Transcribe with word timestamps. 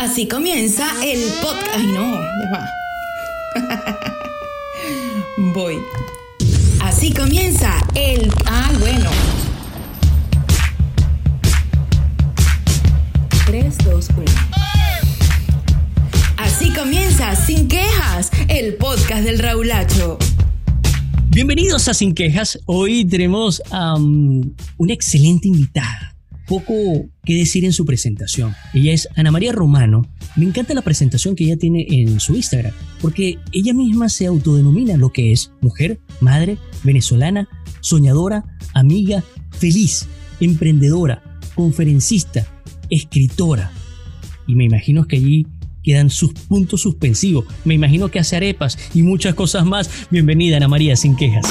Así 0.00 0.26
comienza 0.26 0.88
el 1.04 1.20
podcast. 1.42 1.74
Ay, 1.74 1.86
no, 1.88 2.14
ya 2.14 2.50
va. 2.50 2.66
Voy. 5.52 5.76
Así 6.82 7.12
comienza 7.12 7.70
el. 7.94 8.32
Ah, 8.46 8.72
bueno. 8.80 9.10
3, 13.44 13.76
2, 13.84 14.08
1. 14.16 14.24
Así 16.38 16.72
comienza, 16.72 17.36
sin 17.36 17.68
quejas, 17.68 18.30
el 18.48 18.76
podcast 18.76 19.24
del 19.24 19.38
Raulacho. 19.38 20.18
Bienvenidos 21.28 21.88
a 21.88 21.92
Sin 21.92 22.14
Quejas. 22.14 22.58
Hoy 22.64 23.04
tenemos 23.04 23.62
a 23.70 23.96
una 23.96 24.94
excelente 24.94 25.48
invitada. 25.48 26.16
Poco 26.50 26.74
que 27.24 27.34
decir 27.36 27.64
en 27.64 27.72
su 27.72 27.86
presentación. 27.86 28.56
Ella 28.74 28.92
es 28.92 29.08
Ana 29.14 29.30
María 29.30 29.52
Romano. 29.52 30.04
Me 30.34 30.44
encanta 30.44 30.74
la 30.74 30.82
presentación 30.82 31.36
que 31.36 31.44
ella 31.44 31.56
tiene 31.56 31.86
en 31.88 32.18
su 32.18 32.34
Instagram, 32.34 32.72
porque 33.00 33.38
ella 33.52 33.72
misma 33.72 34.08
se 34.08 34.26
autodenomina 34.26 34.96
lo 34.96 35.12
que 35.12 35.30
es 35.30 35.52
mujer, 35.60 36.00
madre, 36.20 36.58
venezolana, 36.82 37.48
soñadora, 37.82 38.44
amiga, 38.74 39.22
feliz, 39.52 40.08
emprendedora, 40.40 41.22
conferencista, 41.54 42.48
escritora. 42.90 43.70
Y 44.48 44.56
me 44.56 44.64
imagino 44.64 45.06
que 45.06 45.18
allí 45.18 45.46
quedan 45.84 46.10
sus 46.10 46.32
puntos 46.32 46.80
suspensivos. 46.80 47.44
Me 47.64 47.74
imagino 47.74 48.08
que 48.08 48.18
hace 48.18 48.34
arepas 48.34 48.76
y 48.92 49.04
muchas 49.04 49.36
cosas 49.36 49.64
más. 49.64 50.08
Bienvenida 50.10 50.56
Ana 50.56 50.66
María, 50.66 50.96
sin 50.96 51.14
quejas. 51.14 51.46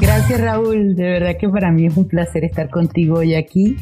Gracias 0.00 0.40
Raúl, 0.40 0.94
de 0.94 1.02
verdad 1.02 1.36
que 1.36 1.48
para 1.48 1.72
mí 1.72 1.86
es 1.86 1.96
un 1.96 2.06
placer 2.06 2.44
estar 2.44 2.70
contigo 2.70 3.18
hoy 3.18 3.34
aquí 3.34 3.74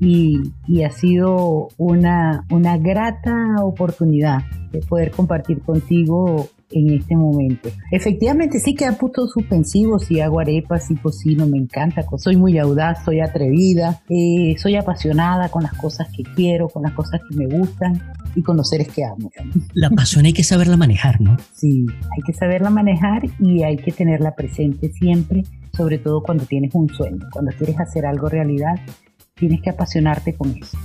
y, 0.00 0.40
y 0.66 0.82
ha 0.82 0.90
sido 0.90 1.68
una, 1.76 2.46
una 2.50 2.78
grata 2.78 3.56
oportunidad 3.62 4.42
de 4.72 4.80
poder 4.80 5.10
compartir 5.10 5.60
contigo 5.62 6.48
en 6.70 6.92
este 6.94 7.16
momento. 7.16 7.68
Efectivamente, 7.90 8.60
sí 8.60 8.74
que 8.74 8.86
ha 8.86 8.92
puesto 8.92 9.26
suspensivos, 9.26 10.04
sí 10.04 10.20
hago 10.20 10.40
arepas, 10.40 10.86
sí 10.86 10.94
cocino, 10.96 11.46
me 11.46 11.58
encanta, 11.58 12.04
soy 12.16 12.36
muy 12.36 12.58
audaz, 12.58 13.04
soy 13.04 13.20
atrevida, 13.20 14.00
eh, 14.08 14.54
soy 14.58 14.76
apasionada 14.76 15.48
con 15.48 15.64
las 15.64 15.74
cosas 15.74 16.08
que 16.16 16.22
quiero, 16.22 16.68
con 16.68 16.82
las 16.84 16.92
cosas 16.92 17.20
que 17.28 17.36
me 17.36 17.46
gustan 17.46 18.00
y 18.34 18.42
con 18.42 18.56
los 18.56 18.68
seres 18.68 18.88
que 18.88 19.04
amo. 19.04 19.30
La 19.74 19.90
pasión 19.90 20.24
hay 20.26 20.32
que 20.32 20.44
saberla 20.44 20.76
manejar, 20.76 21.20
¿no? 21.20 21.36
Sí, 21.52 21.86
hay 21.88 22.22
que 22.24 22.32
saberla 22.32 22.70
manejar 22.70 23.22
y 23.40 23.62
hay 23.64 23.76
que 23.76 23.90
tenerla 23.90 24.34
presente 24.34 24.90
siempre, 24.92 25.42
sobre 25.76 25.98
todo 25.98 26.22
cuando 26.22 26.44
tienes 26.44 26.74
un 26.74 26.88
sueño, 26.88 27.26
cuando 27.32 27.50
quieres 27.52 27.80
hacer 27.80 28.06
algo 28.06 28.28
realidad, 28.28 28.76
tienes 29.40 29.60
que 29.62 29.70
apasionarte 29.70 30.34
con 30.34 30.54
eso. 30.56 30.78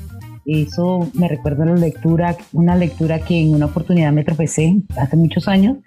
Eso 0.45 1.09
me 1.13 1.27
recuerda 1.27 1.63
a 1.63 1.67
la 1.67 1.75
lectura, 1.75 2.37
una 2.53 2.75
lectura 2.75 3.19
que 3.19 3.41
en 3.41 3.55
una 3.55 3.65
oportunidad 3.65 4.11
me 4.11 4.23
tropecé 4.23 4.75
hace 4.95 5.17
muchos 5.17 5.47
años, 5.47 5.77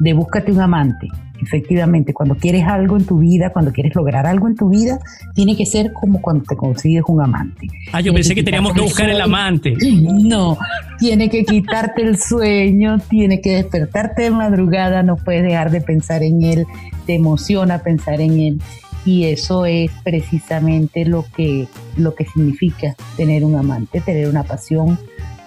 de 0.00 0.14
Búscate 0.14 0.52
un 0.52 0.60
amante. 0.60 1.08
Efectivamente, 1.42 2.14
cuando 2.14 2.34
quieres 2.34 2.64
algo 2.64 2.96
en 2.96 3.04
tu 3.04 3.18
vida, 3.18 3.52
cuando 3.52 3.72
quieres 3.72 3.94
lograr 3.94 4.26
algo 4.26 4.48
en 4.48 4.54
tu 4.54 4.70
vida, 4.70 4.98
tiene 5.34 5.54
que 5.54 5.66
ser 5.66 5.92
como 5.92 6.22
cuando 6.22 6.44
te 6.44 6.56
consigues 6.56 7.04
un 7.08 7.20
amante. 7.20 7.68
Ah, 7.92 8.00
yo 8.00 8.14
pensé 8.14 8.34
que 8.34 8.42
teníamos 8.42 8.72
que 8.72 8.80
buscar 8.80 9.08
el 9.10 9.20
amante. 9.20 9.74
No, 10.26 10.56
tiene 10.98 11.28
que 11.28 11.44
quitarte 11.44 12.02
el 12.02 12.18
sueño, 12.18 12.98
tiene 12.98 13.40
que 13.40 13.56
despertarte 13.56 14.22
de 14.22 14.30
madrugada, 14.30 15.02
no 15.02 15.16
puedes 15.16 15.42
dejar 15.42 15.70
de 15.70 15.80
pensar 15.82 16.22
en 16.22 16.42
él, 16.42 16.66
te 17.04 17.14
emociona 17.14 17.78
pensar 17.80 18.20
en 18.20 18.40
él 18.40 18.60
y 19.06 19.24
eso 19.24 19.64
es 19.64 19.90
precisamente 20.02 21.06
lo 21.06 21.24
que, 21.34 21.68
lo 21.96 22.14
que 22.14 22.26
significa 22.26 22.96
tener 23.16 23.44
un 23.44 23.54
amante, 23.54 24.00
tener 24.00 24.28
una 24.28 24.42
pasión 24.42 24.98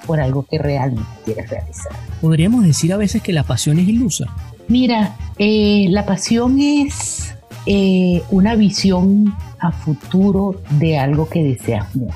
por 0.08 0.22
algo 0.22 0.44
que 0.44 0.58
realmente 0.58 1.08
quieres 1.26 1.50
realizar. 1.50 1.92
Podríamos 2.22 2.64
decir 2.64 2.92
a 2.94 2.98
veces 2.98 3.22
que 3.22 3.34
la 3.34 3.44
pasión 3.44 3.78
es 3.78 3.88
ilusa. 3.88 4.26
Mira, 4.70 5.16
eh, 5.38 5.88
la 5.90 6.06
pasión 6.06 6.60
es 6.60 7.36
eh, 7.66 8.24
una 8.32 8.56
visión 8.56 9.33
a 9.60 9.72
futuro 9.72 10.62
de 10.80 10.98
algo 10.98 11.28
que 11.28 11.44
deseas 11.44 11.94
mucho. 11.95 12.16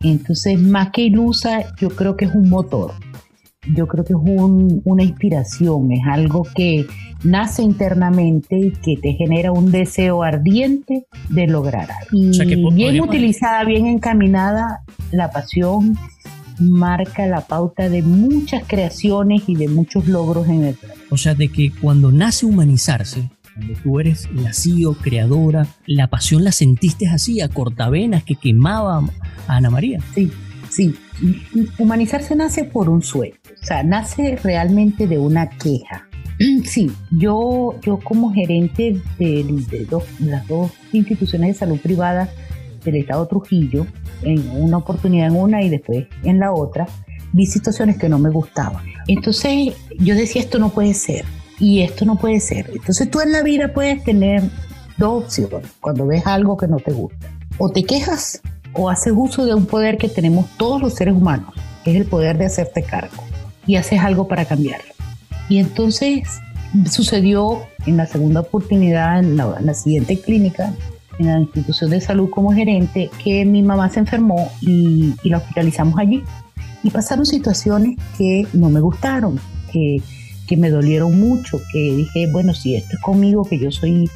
Entonces, 0.00 0.60
más 0.60 0.90
que 0.90 1.02
ilusa, 1.02 1.64
yo 1.80 1.88
creo 1.88 2.16
que 2.16 2.26
es 2.26 2.34
un 2.34 2.50
motor. 2.50 2.92
Yo 3.74 3.88
creo 3.88 4.04
que 4.04 4.12
es 4.12 4.18
una 4.22 5.02
inspiración, 5.02 5.90
es 5.90 6.02
algo 6.06 6.46
que 6.54 6.86
nace 7.24 7.62
internamente 7.62 8.56
y 8.56 8.70
que 8.70 8.96
te 8.96 9.14
genera 9.14 9.50
un 9.50 9.72
deseo 9.72 10.22
ardiente 10.22 11.06
de 11.30 11.46
lograr 11.46 11.88
algo. 11.90 12.10
Y 12.12 12.74
bien 12.74 13.00
utilizada, 13.00 13.64
bien 13.64 13.86
encaminada, 13.86 14.82
la 15.10 15.30
pasión 15.30 15.98
marca 16.60 17.26
la 17.26 17.40
pauta 17.40 17.88
de 17.88 18.02
muchas 18.02 18.62
creaciones 18.66 19.42
y 19.48 19.56
de 19.56 19.68
muchos 19.68 20.06
logros 20.06 20.48
en 20.48 20.64
el 20.64 20.74
planeta. 20.74 21.00
O 21.10 21.16
sea, 21.16 21.34
de 21.34 21.48
que 21.48 21.72
cuando 21.72 22.12
nace 22.12 22.46
humanizarse, 22.46 23.28
cuando 23.54 23.74
tú 23.82 24.00
eres 24.00 24.28
la 24.32 24.52
CEO, 24.52 24.94
creadora, 24.94 25.66
la 25.86 26.08
pasión 26.08 26.44
la 26.44 26.52
sentiste 26.52 27.08
así, 27.08 27.40
a 27.40 27.48
cortavenas, 27.48 28.22
que 28.22 28.36
quemaba 28.36 28.98
a 29.48 29.56
Ana 29.56 29.70
María. 29.70 29.98
Sí, 30.14 30.30
sí. 30.68 30.94
Humanizarse 31.78 32.36
nace 32.36 32.64
por 32.64 32.88
un 32.88 33.02
sueño, 33.02 33.34
o 33.62 33.64
sea, 33.64 33.82
nace 33.82 34.36
realmente 34.42 35.06
de 35.06 35.18
una 35.18 35.48
queja 35.48 36.08
Sí, 36.64 36.90
yo, 37.10 37.76
yo 37.82 37.98
como 37.98 38.32
gerente 38.32 39.00
de, 39.18 39.86
las 40.20 40.46
dos 40.46 40.72
instituciones 40.92 41.48
de 41.48 41.54
salud 41.54 41.78
privada 41.78 42.28
del 42.84 42.96
Estado 42.96 43.26
Trujillo, 43.26 43.86
en 44.22 44.50
una 44.50 44.78
oportunidad 44.78 45.28
en 45.28 45.36
una 45.36 45.62
y 45.62 45.70
después 45.70 46.06
en 46.22 46.38
la 46.38 46.52
otra, 46.52 46.86
vi 47.32 47.46
situaciones 47.46 47.96
que 47.96 48.08
no 48.08 48.18
me 48.18 48.30
gustaban. 48.30 48.84
Entonces 49.06 49.74
yo 49.98 50.14
decía, 50.14 50.42
esto 50.42 50.58
no 50.58 50.70
puede 50.70 50.94
ser, 50.94 51.24
y 51.58 51.80
esto 51.80 52.04
no 52.04 52.16
puede 52.16 52.40
ser. 52.40 52.70
Entonces 52.74 53.10
tú 53.10 53.20
en 53.20 53.32
la 53.32 53.42
vida 53.42 53.72
puedes 53.72 54.04
tener 54.04 54.42
dos 54.98 55.24
opciones 55.24 55.66
cuando 55.80 56.06
ves 56.06 56.26
algo 56.26 56.56
que 56.56 56.68
no 56.68 56.76
te 56.76 56.92
gusta. 56.92 57.30
O 57.58 57.70
te 57.70 57.84
quejas 57.84 58.42
o 58.72 58.90
haces 58.90 59.12
uso 59.16 59.46
de 59.46 59.54
un 59.54 59.66
poder 59.66 59.96
que 59.96 60.08
tenemos 60.08 60.46
todos 60.56 60.82
los 60.82 60.94
seres 60.94 61.14
humanos, 61.14 61.54
que 61.84 61.92
es 61.92 61.96
el 61.96 62.06
poder 62.06 62.36
de 62.38 62.46
hacerte 62.46 62.82
cargo, 62.82 63.22
y 63.66 63.76
haces 63.76 64.00
algo 64.00 64.26
para 64.26 64.44
cambiarlo. 64.44 64.93
Y 65.48 65.58
entonces 65.58 66.40
sucedió 66.90 67.62
en 67.86 67.96
la 67.96 68.06
segunda 68.06 68.40
oportunidad, 68.40 69.18
en 69.20 69.36
la, 69.36 69.74
siguiente 69.74 70.20
clínica, 70.20 70.72
en 71.18 71.26
la 71.26 71.40
institución 71.40 71.90
de 71.90 72.00
salud 72.00 72.30
como 72.30 72.52
gerente, 72.52 73.10
que 73.22 73.44
mi 73.44 73.62
mamá 73.62 73.88
se 73.90 74.00
enfermó 74.00 74.50
y, 74.60 75.14
la 75.24 75.38
hospitalizamos 75.38 75.98
allí. 75.98 76.22
Y 76.82 76.90
pasaron 76.90 77.24
situaciones 77.24 77.98
que 78.18 78.46
no 78.52 78.68
me 78.68 78.80
gustaron, 78.80 79.38
que, 79.72 80.02
que 80.46 80.56
me 80.56 80.70
dolieron 80.70 81.18
mucho, 81.18 81.60
que 81.72 81.78
dije, 81.78 82.30
bueno, 82.30 82.52
si 82.52 82.76
esto 82.76 82.96
es 82.96 83.02
conmigo, 83.02 83.44
que 83.44 83.58
yo 83.58 83.70
soy 83.70 84.10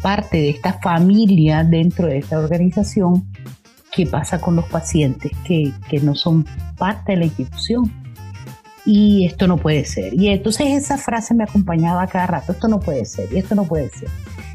parte 0.00 0.38
de 0.38 0.50
esta 0.50 0.74
familia 0.74 1.64
dentro 1.64 2.06
de 2.06 2.18
esta 2.18 2.38
organización, 2.38 3.26
¿qué 3.92 4.06
pasa 4.06 4.40
con 4.40 4.56
los 4.56 4.66
pacientes 4.66 5.32
que, 5.44 5.72
que 5.88 6.00
no 6.00 6.14
son 6.14 6.46
parte 6.78 7.12
de 7.12 7.18
la 7.18 7.24
institución? 7.24 8.05
Y 8.86 9.26
esto 9.26 9.48
no 9.48 9.58
puede 9.58 9.84
ser. 9.84 10.14
Y 10.14 10.28
entonces 10.28 10.68
esa 10.68 10.96
frase 10.96 11.34
me 11.34 11.44
acompañaba 11.44 12.06
cada 12.06 12.26
rato, 12.26 12.52
esto 12.52 12.68
no 12.68 12.80
puede 12.80 13.04
ser, 13.04 13.28
y 13.32 13.38
esto 13.38 13.54
no 13.54 13.64
puede 13.64 13.90
ser. 13.90 14.08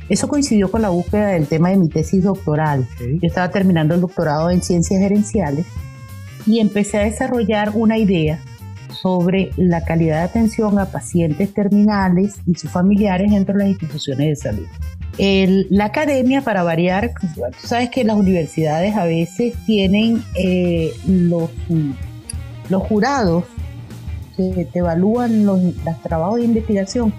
Eso 0.09 0.27
coincidió 0.27 0.71
con 0.71 0.81
la 0.81 0.89
búsqueda 0.89 1.27
del 1.27 1.47
tema 1.47 1.69
de 1.69 1.77
mi 1.77 1.89
tesis 1.89 2.23
doctoral. 2.23 2.87
Yo 2.99 3.27
estaba 3.27 3.51
terminando 3.51 3.93
el 3.93 4.01
doctorado 4.01 4.49
en 4.49 4.61
ciencias 4.61 4.99
gerenciales 4.99 5.65
y 6.45 6.59
empecé 6.59 6.97
a 6.97 7.03
desarrollar 7.03 7.71
una 7.75 7.97
idea 7.97 8.39
sobre 9.01 9.51
la 9.57 9.83
calidad 9.83 10.17
de 10.17 10.23
atención 10.23 10.79
a 10.79 10.85
pacientes 10.85 11.53
terminales 11.53 12.35
y 12.45 12.55
sus 12.55 12.69
familiares 12.69 13.31
dentro 13.31 13.53
de 13.53 13.59
las 13.63 13.69
instituciones 13.69 14.27
de 14.27 14.35
salud. 14.35 14.67
la 15.69 15.85
academia, 15.85 16.41
para 16.41 16.63
variar, 16.63 17.13
tú 17.33 17.67
sabes 17.67 17.89
que 17.89 18.03
las 18.03 18.17
universidades 18.17 18.95
a 18.95 19.05
veces 19.05 19.53
tienen 19.65 20.23
eh, 20.35 20.91
los, 21.07 21.49
los 22.69 22.83
jurados 22.83 23.45
que 24.55 24.65
te 24.65 24.79
evalúan 24.79 25.45
los, 25.45 25.59
trabajos 26.03 26.39
de 26.39 26.45
investigación 26.45 27.13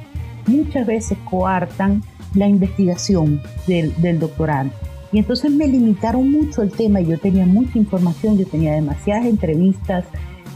muchas 0.46 0.86
veces 0.86 1.18
coartan 1.28 2.02
la 2.34 2.48
investigación 2.48 3.40
del, 3.66 3.94
del. 4.00 4.18
Y 5.12 5.18
entonces 5.18 5.50
me 5.50 5.66
limitaron 5.66 6.30
mucho 6.30 6.62
el 6.62 6.70
tema, 6.70 7.00
yo 7.00 7.18
tenía 7.18 7.44
mucha 7.44 7.78
información, 7.78 8.38
yo 8.38 8.46
tenía 8.46 8.72
demasiadas 8.72 9.26
entrevistas, 9.26 10.04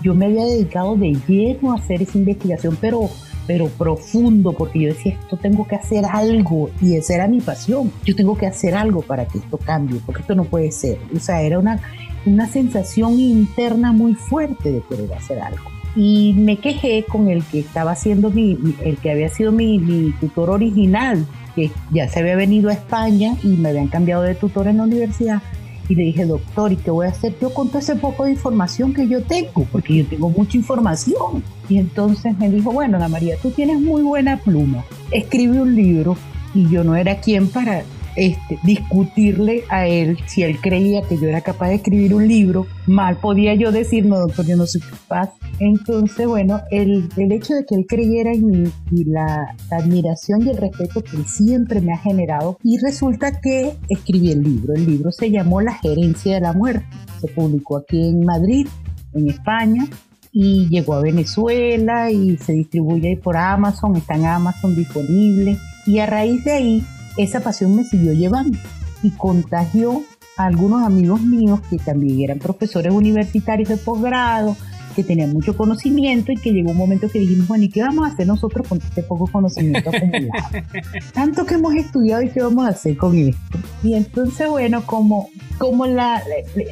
yo 0.02 0.14
me 0.14 0.26
había 0.26 0.44
dedicado 0.44 0.96
de 0.96 1.16
lleno 1.28 1.72
a 1.72 1.76
hacer 1.76 2.02
esa 2.02 2.16
investigación, 2.16 2.78
pero, 2.80 3.10
pero 3.46 3.66
profundo, 3.68 4.52
porque 4.52 4.80
yo 4.80 4.88
decía, 4.88 5.12
esto 5.20 5.36
tengo 5.36 5.66
que 5.66 5.76
hacer 5.76 6.06
algo, 6.06 6.70
y 6.80 6.96
esa 6.96 7.16
era 7.16 7.28
mi 7.28 7.40
pasión, 7.40 7.92
yo 8.04 8.16
tengo 8.16 8.36
que 8.36 8.46
hacer 8.46 8.74
algo 8.74 9.02
para 9.02 9.26
que 9.26 9.38
esto 9.38 9.58
cambie, 9.58 10.00
porque 10.06 10.22
esto 10.22 10.34
no 10.34 10.44
puede 10.44 10.72
ser. 10.72 10.98
O 11.14 11.20
sea, 11.20 11.42
era 11.42 11.58
una, 11.58 11.78
una 12.24 12.48
sensación 12.48 13.20
interna 13.20 13.92
muy 13.92 14.14
fuerte 14.14 14.72
de 14.72 14.80
querer 14.80 15.12
hacer 15.12 15.38
algo 15.38 15.75
y 15.96 16.34
me 16.34 16.58
quejé 16.58 17.04
con 17.04 17.28
el 17.28 17.42
que 17.42 17.60
estaba 17.60 17.92
haciendo 17.92 18.30
mi, 18.30 18.58
el 18.84 18.98
que 18.98 19.10
había 19.10 19.30
sido 19.30 19.50
mi, 19.50 20.12
tutor 20.20 20.50
original, 20.50 21.26
que 21.54 21.70
ya 21.90 22.06
se 22.06 22.20
había 22.20 22.36
venido 22.36 22.68
a 22.68 22.74
España 22.74 23.34
y 23.42 23.48
me 23.48 23.70
habían 23.70 23.88
cambiado 23.88 24.22
de 24.22 24.34
tutor 24.34 24.68
en 24.68 24.76
la 24.76 24.82
universidad. 24.82 25.42
Y 25.88 25.94
le 25.94 26.02
dije, 26.02 26.26
doctor, 26.26 26.72
¿y 26.72 26.76
qué 26.76 26.90
voy 26.90 27.06
a 27.06 27.10
hacer 27.10 27.34
yo 27.40 27.54
con 27.54 27.68
todo 27.68 27.78
ese 27.78 27.94
poco 27.94 28.24
de 28.24 28.32
información 28.32 28.92
que 28.92 29.08
yo 29.08 29.22
tengo? 29.22 29.66
Porque 29.70 29.96
yo 29.96 30.06
tengo 30.06 30.28
mucha 30.28 30.58
información. 30.58 31.42
Y 31.68 31.78
entonces 31.78 32.36
me 32.38 32.50
dijo, 32.50 32.72
bueno, 32.72 32.96
Ana 32.96 33.08
María, 33.08 33.36
tú 33.40 33.50
tienes 33.50 33.80
muy 33.80 34.02
buena 34.02 34.36
pluma. 34.36 34.84
Escribe 35.12 35.60
un 35.60 35.74
libro. 35.74 36.16
Y 36.54 36.68
yo 36.68 36.82
no 36.82 36.96
era 36.96 37.20
quien 37.20 37.48
para 37.48 37.84
este, 38.16 38.58
discutirle 38.62 39.64
a 39.68 39.86
él 39.86 40.18
si 40.26 40.42
él 40.42 40.58
creía 40.60 41.02
que 41.02 41.18
yo 41.18 41.28
era 41.28 41.42
capaz 41.42 41.68
de 41.68 41.74
escribir 41.76 42.14
un 42.14 42.26
libro. 42.26 42.66
Mal 42.86 43.18
podía 43.18 43.54
yo 43.54 43.72
decir, 43.72 44.06
no, 44.06 44.18
doctor, 44.18 44.46
yo 44.46 44.56
no 44.56 44.66
soy 44.66 44.80
capaz. 44.80 45.32
Entonces, 45.58 46.26
bueno, 46.26 46.62
el, 46.70 47.08
el 47.16 47.32
hecho 47.32 47.54
de 47.54 47.64
que 47.64 47.74
él 47.74 47.86
creyera 47.88 48.32
en 48.32 48.46
mí 48.46 48.72
y 48.90 49.04
la, 49.04 49.54
admiración 49.70 50.46
y 50.46 50.50
el 50.50 50.56
respeto 50.56 51.02
que 51.02 51.16
él 51.16 51.26
siempre 51.26 51.80
me 51.80 51.92
ha 51.92 51.98
generado, 51.98 52.58
y 52.62 52.78
resulta 52.78 53.40
que 53.40 53.74
escribí 53.88 54.32
el 54.32 54.42
libro. 54.42 54.74
El 54.74 54.86
libro 54.86 55.12
se 55.12 55.30
llamó 55.30 55.60
La 55.60 55.74
gerencia 55.74 56.34
de 56.34 56.40
la 56.40 56.52
muerte. 56.52 56.86
Se 57.20 57.28
publicó 57.28 57.78
aquí 57.78 58.08
en 58.08 58.24
Madrid, 58.24 58.66
en 59.14 59.28
España, 59.28 59.86
y 60.32 60.68
llegó 60.68 60.94
a 60.94 61.00
Venezuela 61.00 62.10
y 62.10 62.36
se 62.36 62.52
distribuye 62.52 63.16
por 63.16 63.36
Amazon, 63.36 63.96
está 63.96 64.14
en 64.14 64.26
Amazon 64.26 64.74
disponible. 64.74 65.56
Y 65.86 65.98
a 65.98 66.06
raíz 66.06 66.44
de 66.44 66.52
ahí 66.52 66.86
esa 67.16 67.40
pasión 67.40 67.74
me 67.74 67.84
siguió 67.84 68.12
llevando 68.12 68.58
y 69.02 69.10
contagió 69.10 70.02
a 70.36 70.46
algunos 70.46 70.84
amigos 70.84 71.20
míos 71.22 71.60
que 71.70 71.78
también 71.78 72.20
eran 72.20 72.38
profesores 72.38 72.92
universitarios 72.92 73.68
de 73.68 73.76
posgrado, 73.76 74.56
que 74.96 75.04
tenían 75.04 75.32
mucho 75.32 75.54
conocimiento 75.56 76.32
y 76.32 76.36
que 76.36 76.52
llegó 76.52 76.70
un 76.70 76.78
momento 76.78 77.08
que 77.10 77.18
dijimos, 77.18 77.46
bueno, 77.46 77.64
¿y 77.64 77.68
qué 77.68 77.82
vamos 77.82 78.08
a 78.08 78.12
hacer 78.12 78.26
nosotros 78.26 78.66
con 78.66 78.78
este 78.78 79.02
poco 79.02 79.26
conocimiento 79.26 79.90
acumulado? 79.90 80.48
Tanto 81.12 81.44
que 81.44 81.54
hemos 81.54 81.74
estudiado 81.74 82.22
y 82.22 82.30
qué 82.30 82.40
vamos 82.40 82.64
a 82.66 82.70
hacer 82.70 82.96
con 82.96 83.16
esto. 83.16 83.58
Y 83.82 83.94
entonces, 83.94 84.48
bueno, 84.48 84.84
como, 84.86 85.28
como 85.58 85.86
la, 85.86 86.22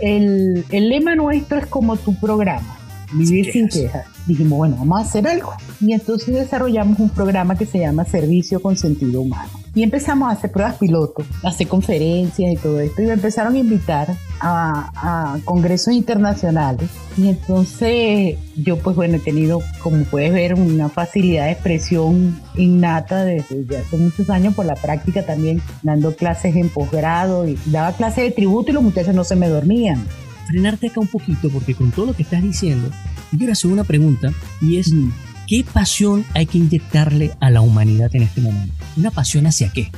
el, 0.02 0.64
el 0.70 0.88
lema 0.88 1.14
nuestro 1.14 1.58
es 1.58 1.67
como 1.67 1.96
tu 1.96 2.19
programa, 2.19 2.79
vivir 3.15 3.53
sin 3.53 3.69
quejas 3.69 4.07
dijimos, 4.27 4.59
bueno, 4.59 4.77
vamos 4.79 4.99
a 5.01 5.03
hacer 5.03 5.27
algo. 5.27 5.53
Y 5.81 5.93
entonces 5.93 6.35
desarrollamos 6.35 6.99
un 6.99 7.11
programa 7.11 7.57
que 7.57 7.67
se 7.67 7.79
llama 7.79 8.05
Servicio 8.05 8.61
con 8.61 8.77
Sentido 8.77 9.21
Humano. 9.21 9.51
Y 9.77 9.83
empezamos 9.83 10.29
a 10.29 10.33
hacer 10.33 10.53
pruebas 10.53 10.77
pilotos, 10.77 11.27
a 11.43 11.49
hacer 11.49 11.67
conferencias 11.67 12.53
y 12.53 12.57
todo 12.57 12.79
esto. 12.79 13.03
Y 13.03 13.07
me 13.07 13.15
empezaron 13.15 13.55
a 13.55 13.59
invitar 13.59 14.17
a, 14.41 15.37
congresos 15.45 15.93
internacionales. 15.95 16.89
Y 17.17 17.29
entonces 17.29 18.39
yo, 18.57 18.79
pues 18.79 18.95
bueno, 18.95 19.17
he 19.17 19.19
tenido, 19.19 19.63
como 19.83 20.05
puedes 20.05 20.33
ver, 20.33 20.55
una 20.55 20.89
facilidad 20.89 21.47
de 21.47 21.53
expresión 21.53 22.41
innata 22.57 23.25
desde 23.25 23.79
hace 23.79 23.97
muchos 23.97 24.31
años 24.31 24.55
por 24.55 24.65
la 24.65 24.77
práctica 24.77 25.27
también, 25.27 25.61
dando 25.83 26.15
clases 26.15 26.55
en 26.55 26.69
posgrado 26.69 27.47
y 27.49 27.59
daba 27.67 27.93
clases 27.93 28.25
de 28.25 28.31
tributo 28.31 28.71
y 28.71 28.75
los 28.75 28.83
muchachos 28.83 29.15
no 29.15 29.25
se 29.25 29.35
me 29.35 29.49
dormían 29.49 30.07
frenarte 30.46 30.88
acá 30.88 31.00
un 31.00 31.06
poquito 31.06 31.50
porque 31.50 31.75
con 31.75 31.91
todo 31.91 32.06
lo 32.06 32.14
que 32.14 32.23
estás 32.23 32.43
diciendo, 32.43 32.91
quiero 33.37 33.52
hacer 33.52 33.70
una 33.70 33.85
pregunta 33.85 34.32
y 34.61 34.79
es, 34.79 34.93
mm. 34.93 35.11
¿qué 35.46 35.64
pasión 35.73 36.25
hay 36.35 36.46
que 36.46 36.58
inyectarle 36.58 37.32
a 37.41 37.50
la 37.50 37.61
humanidad 37.61 38.14
en 38.14 38.23
este 38.23 38.41
momento? 38.41 38.75
¿Una 38.96 39.11
pasión 39.11 39.46
hacia 39.46 39.70
qué? 39.73 39.91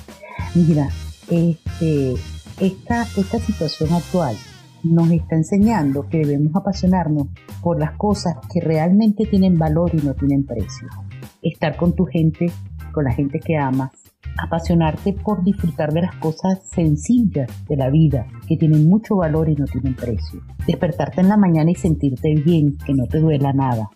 Mira, 0.54 0.88
este, 1.30 2.14
esta, 2.60 3.02
esta 3.16 3.38
situación 3.40 3.92
actual 3.92 4.36
nos 4.82 5.10
está 5.10 5.36
enseñando 5.36 6.08
que 6.08 6.18
debemos 6.18 6.54
apasionarnos 6.54 7.28
por 7.60 7.78
las 7.78 7.92
cosas 7.92 8.36
que 8.52 8.60
realmente 8.60 9.26
tienen 9.26 9.58
valor 9.58 9.90
y 9.94 9.98
no 9.98 10.14
tienen 10.14 10.44
precio. 10.44 10.88
Estar 11.42 11.76
con 11.76 11.94
tu 11.94 12.06
gente, 12.06 12.50
con 12.92 13.04
la 13.04 13.12
gente 13.12 13.40
que 13.40 13.56
amas, 13.56 13.90
apasionarte 14.38 15.12
por 15.12 15.42
disfrutar 15.44 15.92
de 15.92 16.02
las 16.02 16.14
cosas 16.16 16.60
sencillas 16.68 17.48
de 17.68 17.76
la 17.76 17.90
vida, 17.90 18.26
que 18.46 18.56
tienen 18.56 18.88
mucho 18.88 19.16
valor 19.16 19.48
y 19.48 19.56
no 19.56 19.66
tienen 19.66 19.94
precio. 19.94 20.40
Despertarte 20.66 21.20
en 21.20 21.28
la 21.28 21.36
mañana 21.36 21.70
y 21.70 21.74
sentirte 21.74 22.34
bien, 22.34 22.76
que 22.84 22.94
no 22.94 23.06
te 23.06 23.20
duela 23.20 23.52
nada. 23.52 23.90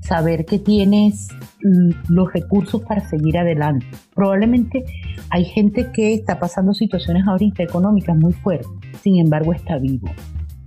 Saber 0.00 0.44
que 0.44 0.58
tienes 0.58 1.28
mm, 1.62 2.12
los 2.12 2.32
recursos 2.32 2.82
para 2.82 3.06
seguir 3.08 3.38
adelante. 3.38 3.86
Probablemente 4.14 4.84
hay 5.30 5.44
gente 5.44 5.90
que 5.92 6.14
está 6.14 6.38
pasando 6.38 6.72
situaciones 6.72 7.26
ahorita 7.26 7.62
económicas 7.62 8.16
muy 8.16 8.32
fuertes, 8.32 8.70
sin 9.02 9.18
embargo 9.18 9.52
está 9.52 9.78
vivo 9.78 10.08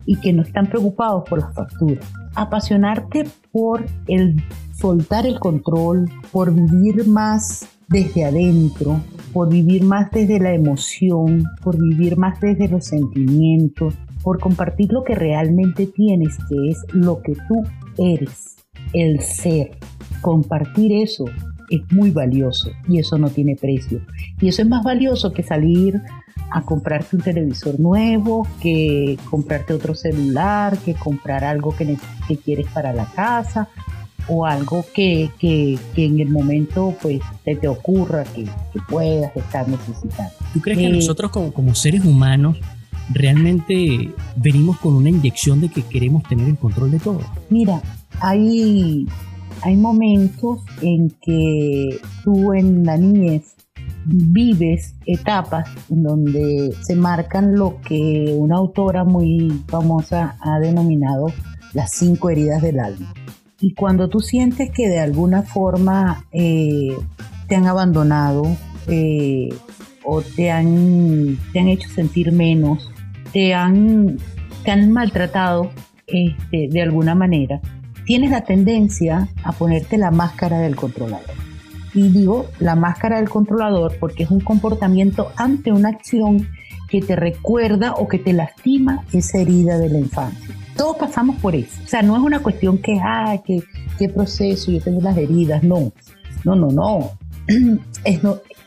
y 0.06 0.16
que 0.16 0.34
no 0.34 0.42
están 0.42 0.68
preocupados 0.68 1.24
por 1.30 1.40
las 1.40 1.54
facturas. 1.54 2.12
Apasionarte 2.36 3.26
por 3.52 3.86
el 4.08 4.42
soltar 4.74 5.26
el 5.26 5.40
control, 5.40 6.10
por 6.32 6.54
vivir 6.54 7.08
más 7.08 7.68
desde 7.90 8.26
adentro, 8.26 9.02
por 9.34 9.50
vivir 9.50 9.84
más 9.84 10.12
desde 10.12 10.40
la 10.40 10.54
emoción, 10.54 11.44
por 11.64 11.78
vivir 11.78 12.18
más 12.18 12.40
desde 12.40 12.68
los 12.68 12.86
sentimientos, 12.86 13.96
por 14.24 14.40
compartir 14.40 14.92
lo 14.92 15.04
que 15.04 15.16
realmente 15.16 15.88
tienes, 15.88 16.38
que 16.50 16.70
es 16.70 16.86
lo 16.94 17.22
que 17.22 17.34
tú 17.48 17.64
eres, 17.98 18.58
el 18.94 19.22
ser. 19.22 19.72
Compartir 20.22 20.92
eso 20.92 21.26
es 21.70 21.82
muy 21.92 22.12
valioso 22.12 22.72
y 22.88 23.00
eso 23.00 23.18
no 23.18 23.30
tiene 23.30 23.56
precio. 23.56 24.02
Y 24.42 24.50
eso 24.50 24.62
es 24.62 24.68
más 24.68 24.84
valioso 24.84 25.32
que 25.32 25.44
salir 25.44 26.02
a 26.52 26.64
comprarte 26.64 27.16
un 27.16 27.22
televisor 27.22 27.80
nuevo, 27.80 28.48
que 28.60 29.18
comprarte 29.30 29.74
otro 29.74 29.94
celular, 29.94 30.78
que 30.80 30.96
comprar 30.96 31.44
algo 31.44 31.76
que, 31.76 31.98
que 32.28 32.38
quieres 32.38 32.68
para 32.74 32.92
la 32.92 33.06
casa 33.06 33.70
o 34.30 34.46
algo 34.46 34.86
que, 34.94 35.30
en 35.96 36.20
el 36.20 36.30
momento 36.30 36.96
pues 37.02 37.20
te, 37.44 37.56
te 37.56 37.68
ocurra 37.68 38.24
que, 38.24 38.46
puedas 38.88 39.36
estar 39.36 39.68
necesitando. 39.68 40.32
¿Tú 40.54 40.62
crees 40.62 40.80
que 40.80 40.86
eh, 40.86 40.94
nosotros 40.94 41.32
como, 41.32 41.52
como 41.54 41.76
seres 41.76 42.06
humanos 42.06 42.58
realmente 43.10 44.14
venimos 44.36 44.80
con 44.80 44.96
una 44.96 45.10
inyección 45.10 45.62
de 45.62 45.70
que 45.70 45.84
queremos 45.84 46.24
tener 46.24 46.48
el 46.48 46.58
control 46.58 46.92
de 46.92 47.00
todo? 47.00 47.22
Mira, 47.50 47.82
hay, 48.20 49.06
hay 49.62 49.76
momentos 49.76 50.62
en 50.82 51.10
que 51.22 52.00
tú 52.24 52.54
en 52.54 52.86
la 52.86 52.98
niñez 52.98 53.56
vives 54.06 54.96
etapas 55.06 55.70
en 55.90 56.04
donde 56.04 56.74
se 56.82 56.96
marcan 56.96 57.56
lo 57.56 57.80
que 57.82 58.34
una 58.36 58.58
autora 58.58 59.04
muy 59.04 59.64
famosa 59.68 60.38
ha 60.42 60.60
denominado 60.60 61.28
las 61.74 61.92
cinco 61.92 62.30
heridas 62.30 62.62
del 62.62 62.80
alma. 62.80 63.14
Y 63.62 63.74
cuando 63.74 64.08
tú 64.08 64.20
sientes 64.20 64.72
que 64.72 64.88
de 64.88 65.00
alguna 65.00 65.44
forma 65.44 66.26
eh, 66.32 66.96
te 67.48 67.56
han 67.56 67.68
abandonado 67.68 68.44
eh, 68.88 69.50
o 70.04 70.22
te 70.22 70.50
han, 70.50 71.38
te 71.52 71.60
han 71.60 71.68
hecho 71.68 71.90
sentir 71.90 72.32
menos, 72.32 72.90
te 73.34 73.54
han, 73.54 74.18
te 74.64 74.72
han 74.72 74.92
maltratado 74.92 75.72
este, 76.08 76.70
de 76.70 76.82
alguna 76.82 77.16
manera, 77.16 77.60
tienes 78.06 78.32
la 78.32 78.42
tendencia 78.42 79.30
a 79.44 79.52
ponerte 79.52 79.98
la 79.98 80.12
máscara 80.12 80.60
del 80.60 80.76
controlador. 80.76 81.38
Y 81.94 82.10
digo 82.10 82.46
la 82.60 82.76
máscara 82.76 83.18
del 83.18 83.30
controlador 83.30 83.98
porque 84.00 84.24
es 84.24 84.32
un 84.32 84.40
comportamiento 84.40 85.32
ante 85.36 85.72
una 85.72 85.90
acción 85.90 86.48
que 86.88 87.02
te 87.02 87.16
recuerda 87.16 87.94
o 87.94 88.08
que 88.08 88.20
te 88.20 88.34
lastima 88.34 89.04
esa 89.12 89.40
herida 89.40 89.78
de 89.78 89.90
la 89.90 90.00
infancia. 90.00 90.56
Todos 90.80 90.96
pasamos 90.96 91.36
por 91.42 91.56
eso. 91.56 91.78
O 91.84 91.88
sea, 91.88 92.02
no 92.02 92.16
es 92.16 92.24
una 92.24 92.40
cuestión 92.40 92.78
que, 92.78 92.98
ah, 93.04 93.38
que, 93.46 93.62
qué 93.98 94.08
proceso, 94.08 94.72
yo 94.72 94.80
tengo 94.80 95.02
las 95.02 95.18
heridas. 95.18 95.62
No, 95.62 95.92
no, 96.46 96.56
no, 96.56 96.72
no. 96.72 97.12
Es 98.06 98.22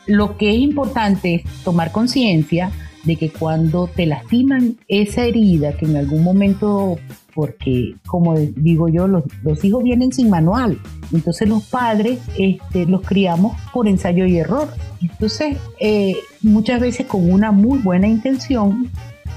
Lo 0.07 0.37
que 0.37 0.51
es 0.51 0.59
importante 0.59 1.37
es 1.37 1.65
tomar 1.65 1.91
conciencia 1.91 2.71
de 3.05 3.17
que 3.17 3.31
cuando 3.31 3.87
te 3.87 4.05
lastiman 4.05 4.77
esa 4.89 5.25
herida, 5.25 5.73
que 5.73 5.87
en 5.87 5.97
algún 5.97 6.23
momento, 6.23 6.99
porque 7.35 7.95
como 8.07 8.37
digo 8.37 8.91
yo, 8.91 9.09
los, 9.09 9.25
hijos 9.65 9.83
vienen 9.83 10.13
sin 10.13 10.29
manual, 10.29 10.79
entonces 11.15 11.49
los 11.49 11.65
padres 11.65 12.19
este, 12.37 12.85
los 12.85 13.01
criamos 13.01 13.57
por 13.73 13.89
ensayo 13.89 14.27
y 14.27 14.37
error. 14.37 14.69
Entonces, 15.01 15.57
eh, 15.81 16.17
muchas 16.43 16.79
veces 16.79 17.07
con 17.07 17.33
una 17.33 17.53
muy 17.53 17.79
buena 17.79 18.07
intención, 18.07 18.91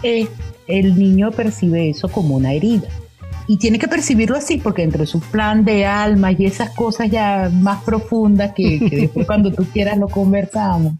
eh, 0.03 0.27
el 0.67 0.97
niño 0.97 1.31
percibe 1.31 1.89
eso 1.89 2.09
como 2.09 2.35
una 2.35 2.53
herida. 2.53 2.87
Y 3.47 3.57
tiene 3.57 3.77
que 3.77 3.87
percibirlo 3.87 4.37
así, 4.37 4.57
porque 4.57 4.81
entre 4.83 5.05
su 5.05 5.19
plan 5.19 5.63
de 5.63 5.85
alma 5.85 6.31
y 6.31 6.45
esas 6.45 6.71
cosas 6.71 7.11
ya 7.11 7.49
más 7.53 7.83
profundas 7.83 8.53
que, 8.55 8.79
después 8.91 9.25
cuando 9.25 9.51
tú 9.51 9.65
quieras 9.65 9.97
lo 9.97 10.07
conversamos, 10.07 10.95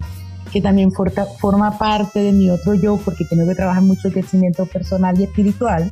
que 0.51 0.61
también 0.61 0.91
forma 0.91 1.77
parte 1.77 2.19
de 2.19 2.31
mi 2.31 2.49
otro 2.49 2.75
yo, 2.75 2.97
porque 2.97 3.25
tengo 3.25 3.47
que 3.47 3.55
trabajar 3.55 3.81
mucho 3.81 4.07
el 4.07 4.13
crecimiento 4.13 4.65
personal 4.65 5.19
y 5.19 5.23
espiritual. 5.23 5.91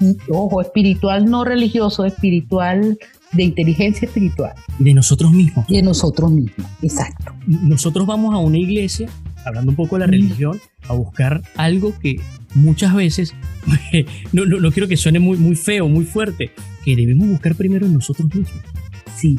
Y, 0.00 0.16
ojo, 0.30 0.60
espiritual 0.60 1.24
no 1.24 1.44
religioso, 1.44 2.04
espiritual 2.04 2.98
de 3.32 3.42
inteligencia 3.42 4.06
espiritual. 4.06 4.54
De 4.78 4.94
nosotros 4.94 5.32
mismos. 5.32 5.66
De 5.66 5.82
nosotros 5.82 6.30
mismos, 6.30 6.66
exacto. 6.82 7.32
Nosotros 7.46 8.06
vamos 8.06 8.34
a 8.34 8.38
una 8.38 8.58
iglesia, 8.58 9.08
hablando 9.44 9.70
un 9.70 9.76
poco 9.76 9.96
de 9.96 10.00
la 10.00 10.06
religión, 10.06 10.60
a 10.88 10.92
buscar 10.92 11.42
algo 11.56 11.92
que 11.98 12.20
muchas 12.54 12.94
veces, 12.94 13.34
no, 14.32 14.44
no, 14.44 14.70
quiero 14.72 14.88
que 14.88 14.96
suene 14.96 15.18
muy, 15.18 15.36
muy 15.38 15.56
feo, 15.56 15.88
muy 15.88 16.04
fuerte, 16.04 16.50
que 16.84 16.96
debemos 16.96 17.28
buscar 17.28 17.54
primero 17.54 17.86
en 17.86 17.94
nosotros 17.94 18.32
mismos. 18.34 18.60
Sí, 19.16 19.38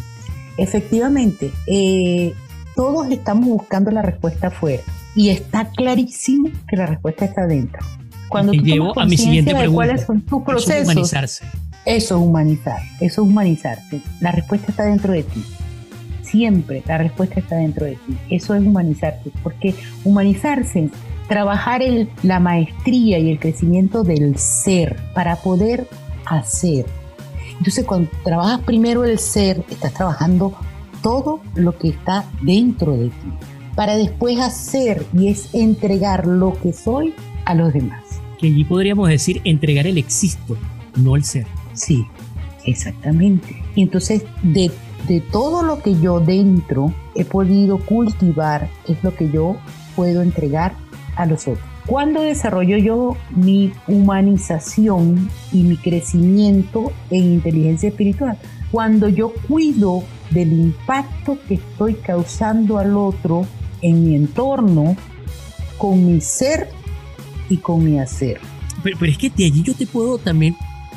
efectivamente, 0.58 1.52
eh, 1.68 2.34
todos 2.76 3.10
estamos 3.12 3.48
buscando 3.50 3.92
la 3.92 4.02
respuesta 4.02 4.48
afuera 4.48 4.84
y 5.16 5.30
está 5.30 5.70
clarísimo 5.72 6.50
que 6.68 6.76
la 6.76 6.86
respuesta 6.86 7.26
está 7.26 7.44
adentro. 7.44 7.80
Cuando 8.28 8.52
Te 8.52 8.58
tú 8.60 8.64
llevo 8.66 9.00
a 9.00 9.06
mi 9.06 9.18
siguiente 9.18 9.54
de 9.54 9.60
pregunta. 9.60 9.76
cuáles 9.76 10.06
son 10.06 10.22
tus 10.22 10.42
Eso 10.42 10.42
es 10.42 10.46
procesos, 10.46 10.84
humanizarse. 10.84 11.46
eso 11.86 12.16
es 12.18 12.22
humanizar, 12.22 12.82
eso 13.00 13.22
es 13.22 13.30
humanizarse. 13.30 14.02
La 14.20 14.32
respuesta 14.32 14.72
está 14.72 14.84
dentro 14.86 15.14
de 15.14 15.24
ti. 15.24 15.44
Siempre 16.24 16.84
la 16.88 16.98
respuesta 16.98 17.40
está 17.40 17.56
dentro 17.58 17.86
de 17.86 17.94
ti. 17.94 18.18
Eso 18.30 18.56
es 18.56 18.62
humanizarte, 18.66 19.32
porque 19.44 19.76
humanizarse, 20.04 20.90
trabajar 21.28 21.82
el- 21.82 22.10
la 22.24 22.40
maestría 22.40 23.20
y 23.20 23.30
el 23.32 23.40
crecimiento 23.40 24.04
del 24.04 24.38
ser 24.38 24.98
para 25.14 25.36
poder 25.38 25.88
hacer. 26.26 26.86
Entonces, 27.58 27.86
cuando 27.86 28.10
trabajas 28.24 28.62
primero 28.62 29.04
el 29.06 29.18
ser, 29.18 29.64
estás 29.70 29.94
trabajando 29.94 30.54
todo 31.02 31.40
lo 31.56 31.78
que 31.78 31.90
está 31.90 32.26
dentro 32.42 32.94
de 32.98 33.06
ti, 33.10 33.34
para 33.76 33.96
después 33.96 34.40
hacer 34.40 35.06
y 35.14 35.28
es 35.30 35.54
entregar 35.54 36.26
lo 36.26 36.54
que 36.62 36.74
soy 36.74 37.14
a 37.46 37.54
los 37.54 37.74
demás. 37.74 38.02
Que 38.40 38.48
allí 38.48 38.64
podríamos 38.64 39.08
decir 39.10 39.42
entregar 39.46 39.88
el 39.88 39.98
existo, 39.98 40.58
no 40.96 41.16
el 41.16 41.24
ser. 41.24 41.46
Sí, 41.74 42.06
exactamente. 42.66 43.64
Y 43.76 43.84
entonces, 43.84 44.24
de, 44.44 44.72
de 45.08 45.22
todo 45.22 45.64
lo 45.64 45.82
que 45.82 46.00
yo 46.00 46.20
dentro 46.20 46.94
he 47.16 47.24
podido 47.26 47.78
cultivar, 47.78 48.70
es 48.88 49.02
lo 49.04 49.14
que 49.16 49.30
yo 49.30 49.56
puedo 49.96 50.22
entregar 50.22 50.74
a 51.16 51.26
los 51.26 51.48
otros. 51.48 51.66
¿Cuándo 51.86 52.22
desarrollo 52.22 52.78
yo 52.78 53.18
mi 53.30 53.72
humanización 53.88 55.30
y 55.52 55.64
mi 55.64 55.78
crecimiento 55.78 56.92
en 57.12 57.34
inteligencia 57.34 57.90
espiritual? 57.90 58.38
Cuando 58.72 59.08
yo 59.08 59.32
cuido 59.48 60.04
del 60.32 60.52
impacto 60.54 61.38
que 61.48 61.56
estoy 61.56 61.96
causando 61.96 62.78
al 62.78 62.98
otro 62.98 63.46
en 63.82 64.04
mi 64.04 64.16
entorno, 64.16 64.96
con 65.78 66.06
mi 66.06 66.22
ser 66.22 66.70
y 67.50 67.58
con 67.58 67.84
mi 67.84 68.00
hacer. 68.00 68.40
Pero, 68.84 68.98
pero 69.00 69.12
es 69.12 69.18
que 69.18 69.30
de 69.30 69.46
allí 69.46 69.62
yo 69.62 69.76
te 69.76 69.86
puedo 69.86 70.18
también 70.18 70.56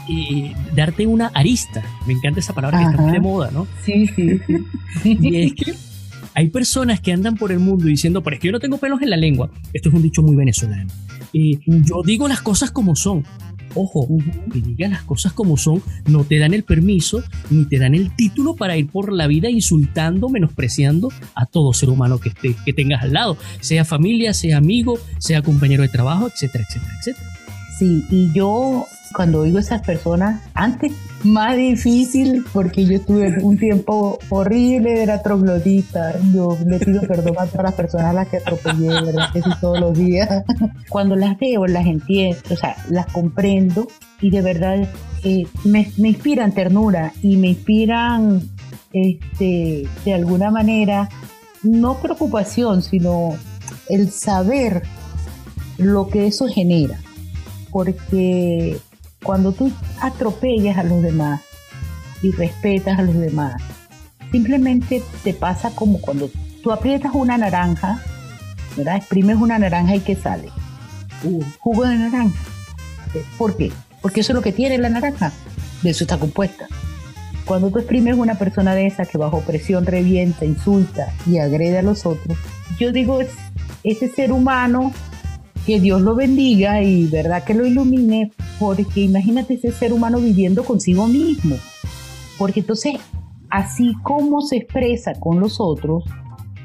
eh, 0.09 0.55
darte 0.75 1.07
una 1.07 1.27
arista. 1.35 1.83
Me 2.07 2.15
encanta 2.15 2.41
esa 2.41 2.55
palabra 2.55 2.79
que 2.79 2.85
está 2.85 2.95
Ajá. 2.97 3.03
muy 3.03 3.13
de 3.13 3.21
moda, 3.21 3.51
¿no? 3.51 3.67
Sí, 3.85 4.07
sí, 4.07 4.41
sí. 4.47 5.19
Y 5.21 5.37
es 5.37 5.53
que 5.53 5.75
hay 6.39 6.51
personas 6.51 7.01
que 7.01 7.13
andan 7.13 7.35
por 7.35 7.51
el 7.51 7.59
mundo 7.59 7.87
diciendo, 7.87 8.23
pero 8.23 8.37
es 8.37 8.41
que 8.41 8.47
yo 8.47 8.53
no 8.53 8.61
tengo 8.61 8.79
pelos 8.79 9.03
en 9.03 9.11
la 9.11 9.17
lengua. 9.17 9.51
Esto 9.73 9.89
es 9.89 9.95
un 9.97 10.03
dicho 10.03 10.23
muy 10.23 10.37
venezolano. 10.37 10.89
Eh, 11.33 11.59
yo 11.67 12.01
digo 12.07 12.29
las 12.29 12.43
cosas 12.43 12.71
como 12.71 12.95
son. 12.95 13.25
Ojo, 13.75 14.07
que 14.53 14.61
digas 14.61 14.89
las 14.89 15.03
cosas 15.03 15.33
como 15.33 15.57
son, 15.57 15.83
no 16.07 16.23
te 16.23 16.39
dan 16.39 16.55
el 16.55 16.63
permiso 16.63 17.25
ni 17.51 17.65
te 17.65 17.81
dan 17.81 17.97
el 17.97 18.15
título 18.15 18.55
para 18.55 18.77
ir 18.77 18.87
por 18.87 19.13
la 19.13 19.27
vida 19.27 19.51
insultando, 19.51 20.29
menospreciando 20.29 21.09
a 21.35 21.45
todo 21.45 21.73
ser 21.73 21.91
humano 21.91 22.21
que, 22.21 22.29
esté, 22.29 22.55
que 22.65 22.73
tengas 22.73 23.03
al 23.03 23.15
lado, 23.15 23.37
sea 23.59 23.85
familia, 23.85 24.33
sea 24.33 24.59
amigo, 24.59 24.97
sea 25.19 25.43
compañero 25.43 25.83
de 25.83 25.89
trabajo, 25.89 26.29
etcétera, 26.29 26.65
etcétera, 26.69 26.93
etcétera. 27.01 27.38
Sí, 27.79 28.05
y 28.11 28.33
yo 28.33 28.87
cuando 29.15 29.43
oigo 29.43 29.61
esas 29.61 29.83
personas, 29.83 30.43
antes 30.53 30.93
más 31.23 31.57
difícil 31.57 32.45
porque 32.53 32.85
yo 32.85 33.01
tuve 33.01 33.41
un 33.41 33.57
tiempo 33.57 34.19
horrible, 34.31 35.01
era 35.01 35.23
troglodita, 35.23 36.19
yo 36.35 36.59
le 36.67 36.81
pido 36.81 37.01
perdón 37.03 37.37
a 37.39 37.47
todas 37.47 37.65
las 37.65 37.75
personas 37.75 38.07
a 38.07 38.13
las 38.15 38.29
que 38.29 38.39
atropellé, 38.39 38.89
¿verdad? 38.89 39.33
Que 39.33 39.43
sí 39.43 39.51
todos 39.61 39.79
los 39.79 39.97
días. 39.97 40.45
Cuando 40.89 41.15
las 41.15 41.39
veo, 41.39 41.67
las 41.67 41.87
entiendo, 41.87 42.39
o 42.51 42.57
sea, 42.57 42.77
las 42.89 43.07
comprendo 43.07 43.87
y 44.21 44.31
de 44.31 44.43
verdad 44.43 44.89
eh, 45.23 45.47
me, 45.65 45.93
me 45.99 46.09
inspiran 46.09 46.51
ternura 46.51 47.13
y 47.23 47.37
me 47.37 47.51
inspiran 47.51 48.43
este, 48.93 49.89
de 50.05 50.15
alguna 50.15 50.51
manera, 50.51 51.09
no 51.63 51.99
preocupación, 51.99 52.83
sino 52.83 53.37
el 53.89 54.11
saber 54.11 54.83
lo 55.77 56.09
que 56.09 56.27
eso 56.27 56.49
genera 56.49 56.99
porque 57.71 58.79
cuando 59.23 59.53
tú 59.53 59.71
atropellas 60.01 60.79
a 60.79 60.85
los 60.85 61.03
demás 61.03 61.41
y 62.23 62.31
respetas 62.31 62.99
a 62.99 63.03
los 63.03 63.15
demás, 63.15 63.63
simplemente 64.31 65.03
te 65.25 65.35
pasa 65.35 65.71
como 65.75 66.01
cuando 66.01 66.31
tú 66.63 66.73
aprietas 66.73 67.13
una 67.15 67.39
naranja, 67.39 68.03
¿verdad? 68.77 68.97
Exprimes 68.97 69.37
una 69.37 69.59
naranja 69.59 69.97
y 69.97 70.01
¿qué 70.01 70.17
sale? 70.17 70.49
Uh, 71.25 71.43
jugo 71.59 71.87
de 71.87 71.97
naranja. 71.97 72.39
¿Por 73.37 73.57
qué? 73.57 73.73
Porque 74.03 74.21
eso 74.21 74.33
es 74.33 74.37
lo 74.37 74.43
que 74.43 74.53
tiene 74.53 74.79
la 74.79 74.89
naranja. 74.89 75.33
De 75.83 75.91
eso 75.91 76.05
está 76.05 76.19
compuesta. 76.19 76.67
Cuando 77.45 77.71
tú 77.71 77.79
exprimes 77.79 78.17
una 78.17 78.35
persona 78.35 78.75
de 78.75 78.87
esa 78.87 79.07
que 79.07 79.17
bajo 79.17 79.41
presión 79.41 79.87
revienta, 79.87 80.45
insulta 80.45 81.15
y 81.27 81.39
agrede 81.39 81.79
a 81.79 81.83
los 81.83 82.05
otros, 82.05 82.37
yo 82.79 82.93
digo, 82.93 83.21
es 83.21 83.31
ese 83.85 84.09
ser 84.09 84.33
humano 84.33 84.93
que 85.69 85.81
Dios 85.81 86.01
lo 86.01 86.15
bendiga 86.15 86.83
y 86.83 87.07
verdad 87.09 87.45
que 87.45 87.53
lo 87.53 87.67
ilumine, 87.67 88.33
porque 88.59 89.03
imagínate 89.03 89.53
ese 89.53 89.71
ser 89.71 89.93
humano 89.93 90.19
viviendo 90.19 90.65
consigo 90.65 91.07
mismo. 91.07 91.57
Porque 92.39 92.61
entonces, 92.61 92.95
así 93.51 93.93
como 94.03 94.41
se 94.41 94.57
expresa 94.57 95.13
con 95.21 95.41
los 95.41 95.61
otros, 95.61 96.05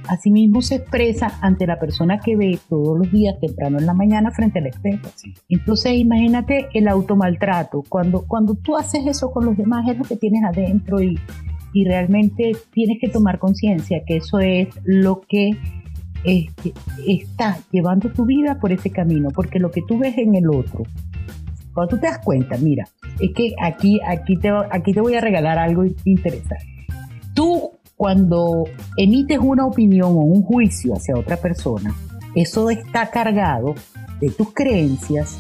así 0.07 0.31
mismo 0.31 0.61
se 0.61 0.75
expresa 0.75 1.37
ante 1.41 1.67
la 1.67 1.81
persona 1.81 2.19
que 2.19 2.37
ve 2.37 2.57
todos 2.69 2.97
los 2.97 3.11
días 3.11 3.35
temprano 3.41 3.77
en 3.77 3.87
la 3.87 3.93
mañana 3.93 4.31
frente 4.31 4.59
al 4.59 4.67
espejo. 4.67 5.09
Entonces, 5.49 5.95
imagínate 5.97 6.69
el 6.73 6.87
automaltrato. 6.87 7.83
Cuando, 7.89 8.25
cuando 8.25 8.55
tú 8.55 8.77
haces 8.77 9.05
eso 9.05 9.31
con 9.31 9.43
los 9.43 9.57
demás, 9.57 9.85
es 9.89 9.97
lo 9.97 10.05
que 10.05 10.15
tienes 10.15 10.45
adentro 10.45 11.01
y, 11.01 11.19
y 11.73 11.83
realmente 11.83 12.53
tienes 12.71 12.99
que 13.01 13.09
tomar 13.09 13.37
conciencia 13.37 14.01
que 14.07 14.15
eso 14.15 14.39
es 14.39 14.69
lo 14.85 15.19
que 15.27 15.57
este, 16.23 16.73
está 17.07 17.59
llevando 17.71 18.09
tu 18.09 18.25
vida 18.25 18.59
por 18.59 18.71
ese 18.71 18.89
camino, 18.89 19.29
porque 19.31 19.59
lo 19.59 19.71
que 19.71 19.81
tú 19.87 19.97
ves 19.97 20.17
en 20.17 20.35
el 20.35 20.49
otro, 20.49 20.83
cuando 21.73 21.95
tú 21.95 22.01
te 22.01 22.07
das 22.07 22.19
cuenta, 22.19 22.57
mira, 22.57 22.87
es 23.19 23.31
que 23.33 23.53
aquí, 23.61 23.99
aquí, 24.05 24.37
te, 24.37 24.49
aquí 24.49 24.93
te 24.93 25.01
voy 25.01 25.15
a 25.15 25.21
regalar 25.21 25.57
algo 25.57 25.83
interesante. 26.05 26.65
Tú, 27.33 27.71
cuando 27.95 28.65
emites 28.97 29.39
una 29.39 29.65
opinión 29.65 30.11
o 30.11 30.21
un 30.21 30.43
juicio 30.43 30.93
hacia 30.93 31.15
otra 31.15 31.37
persona, 31.37 31.95
eso 32.35 32.69
está 32.69 33.09
cargado 33.09 33.75
de 34.19 34.29
tus 34.29 34.53
creencias, 34.53 35.39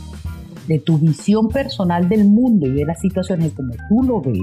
de 0.67 0.79
tu 0.79 0.97
visión 0.97 1.49
personal 1.49 2.07
del 2.09 2.25
mundo 2.25 2.67
y 2.67 2.71
de 2.71 2.85
las 2.85 2.99
situaciones 2.99 3.53
como 3.53 3.73
tú 3.89 4.03
lo 4.03 4.21
ves, 4.21 4.39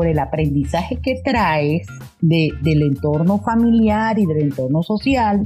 por 0.00 0.06
el 0.06 0.18
aprendizaje 0.18 0.96
que 0.96 1.20
traes 1.22 1.86
de, 2.22 2.48
del 2.62 2.80
entorno 2.80 3.36
familiar 3.36 4.18
y 4.18 4.24
del 4.24 4.38
entorno 4.44 4.82
social 4.82 5.42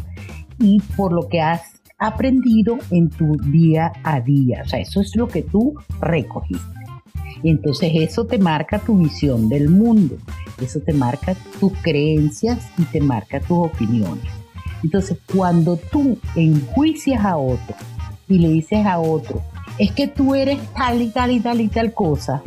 y 0.60 0.78
por 0.96 1.12
lo 1.12 1.26
que 1.26 1.40
has 1.40 1.82
aprendido 1.98 2.78
en 2.92 3.10
tu 3.10 3.36
día 3.36 3.92
a 4.04 4.20
día. 4.20 4.62
O 4.64 4.68
sea, 4.68 4.78
eso 4.78 5.00
es 5.00 5.16
lo 5.16 5.26
que 5.26 5.42
tú 5.42 5.74
recogiste. 6.00 6.62
Y 7.42 7.50
entonces 7.50 7.90
eso 7.96 8.26
te 8.26 8.38
marca 8.38 8.78
tu 8.78 8.96
visión 8.96 9.48
del 9.48 9.70
mundo, 9.70 10.18
eso 10.62 10.78
te 10.78 10.92
marca 10.92 11.34
tus 11.58 11.72
creencias 11.82 12.64
y 12.78 12.84
te 12.84 13.00
marca 13.00 13.40
tus 13.40 13.58
opiniones. 13.58 14.30
Entonces, 14.84 15.18
cuando 15.34 15.76
tú 15.90 16.16
enjuicias 16.36 17.24
a 17.24 17.38
otro 17.38 17.74
y 18.28 18.38
le 18.38 18.50
dices 18.50 18.86
a 18.86 19.00
otro, 19.00 19.42
es 19.78 19.90
que 19.90 20.06
tú 20.06 20.36
eres 20.36 20.60
tal 20.76 21.02
y 21.02 21.08
tal 21.08 21.32
y 21.32 21.40
tal 21.40 21.60
y 21.60 21.66
tal 21.66 21.92
cosa, 21.92 22.40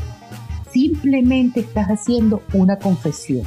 simplemente 0.78 1.62
estás 1.62 1.88
haciendo 1.88 2.44
una 2.54 2.78
confesión. 2.78 3.42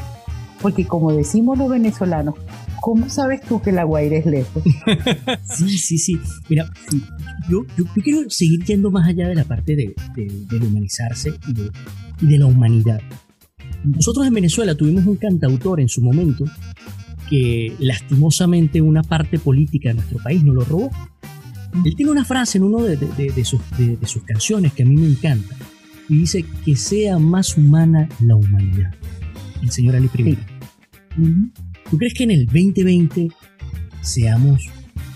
Porque 0.60 0.84
como 0.84 1.12
decimos 1.12 1.56
los 1.56 1.70
venezolanos, 1.70 2.34
¿cómo 2.80 3.08
sabes 3.08 3.40
tú 3.40 3.62
que 3.62 3.70
la 3.70 3.84
Guaira 3.84 4.16
es 4.16 4.26
lejos? 4.26 4.62
Sí, 5.44 5.78
sí, 5.78 5.98
sí. 5.98 6.18
Mira, 6.48 6.70
yo, 7.48 7.64
yo, 7.76 7.84
quiero 8.02 8.28
seguir 8.30 8.64
yendo 8.64 8.90
más 8.90 9.08
allá 9.08 9.28
de 9.28 9.34
la 9.34 9.44
parte 9.44 9.76
de, 9.76 9.94
de, 10.14 10.56
humanizarse 10.66 11.32
y 11.46 12.26
de, 12.26 12.38
la 12.38 12.46
humanidad. 12.46 13.00
Nosotros 13.84 14.26
en 14.26 14.34
Venezuela 14.34 14.74
tuvimos 14.74 15.06
un 15.06 15.16
cantautor 15.16 15.80
en 15.80 15.88
su 15.88 16.02
momento 16.02 16.44
que 17.28 17.74
lastimosamente 17.78 18.80
una 18.80 19.02
parte 19.02 19.38
política 19.38 19.90
de 19.90 19.96
nuestro 19.96 20.18
país 20.22 20.42
nos 20.42 20.54
lo 20.56 20.64
robó. 20.64 20.90
Él 21.84 21.94
tiene 21.94 22.10
una 22.10 22.24
frase 22.24 22.58
en 22.58 22.64
una 22.64 22.82
de, 22.84 22.96
de, 22.96 23.44
sus, 23.44 23.60
de, 23.78 23.98
sus 24.06 24.22
canciones 24.24 24.72
que 24.72 24.82
a 24.82 24.86
mí 24.86 24.96
me 24.96 25.06
encanta 25.06 25.56
y 26.10 26.18
dice 26.18 26.44
que 26.64 26.76
sea 26.76 27.18
más 27.18 27.56
humana 27.56 28.08
la 28.20 28.34
humanidad. 28.34 28.92
El 29.62 29.70
señor 29.70 29.96
Ali 29.96 30.08
Primera. 30.08 30.44
Sí. 31.16 31.52
¿Tú 31.88 31.96
crees 31.96 32.14
que 32.14 32.24
en 32.24 32.32
el 32.32 32.46
2020 32.46 33.28
seamos 34.02 34.68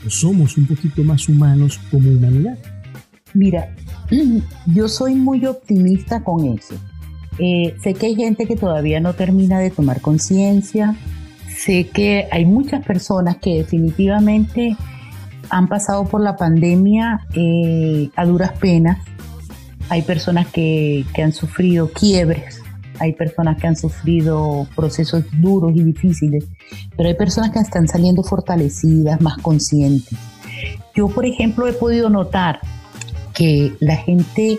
o 0.06 0.10
somos 0.10 0.56
un 0.56 0.66
poquito 0.66 1.02
más 1.02 1.28
humanos 1.28 1.80
como 1.90 2.10
humanidad? 2.10 2.56
Mira, 3.34 3.74
yo 4.66 4.88
soy 4.88 5.16
muy 5.16 5.44
optimista 5.46 6.22
con 6.22 6.46
eso. 6.46 6.76
Eh, 7.38 7.74
sé 7.82 7.94
que 7.94 8.06
hay 8.06 8.14
gente 8.14 8.46
que 8.46 8.54
todavía 8.54 9.00
no 9.00 9.14
termina 9.14 9.58
de 9.58 9.70
tomar 9.70 10.00
conciencia. 10.00 10.94
Sé 11.56 11.88
que 11.88 12.28
hay 12.30 12.44
muchas 12.44 12.84
personas 12.86 13.38
que 13.38 13.58
definitivamente 13.58 14.76
han 15.50 15.66
pasado 15.68 16.04
por 16.06 16.20
la 16.20 16.36
pandemia 16.36 17.26
eh, 17.34 18.10
a 18.14 18.24
duras 18.24 18.52
penas. 18.58 18.98
Hay 19.88 20.02
personas 20.02 20.46
que, 20.48 21.04
que 21.14 21.22
han 21.22 21.32
sufrido 21.32 21.90
quiebres 21.90 22.64
hay 23.00 23.12
personas 23.12 23.56
que 23.58 23.66
han 23.66 23.76
sufrido 23.76 24.66
procesos 24.74 25.24
duros 25.32 25.72
y 25.74 25.82
difíciles, 25.82 26.44
pero 26.96 27.08
hay 27.08 27.14
personas 27.14 27.50
que 27.50 27.58
están 27.58 27.88
saliendo 27.88 28.22
fortalecidas, 28.22 29.20
más 29.20 29.38
conscientes. 29.38 30.16
Yo, 30.94 31.08
por 31.08 31.26
ejemplo, 31.26 31.66
he 31.66 31.72
podido 31.72 32.08
notar 32.08 32.60
que 33.34 33.72
la 33.80 33.96
gente 33.96 34.58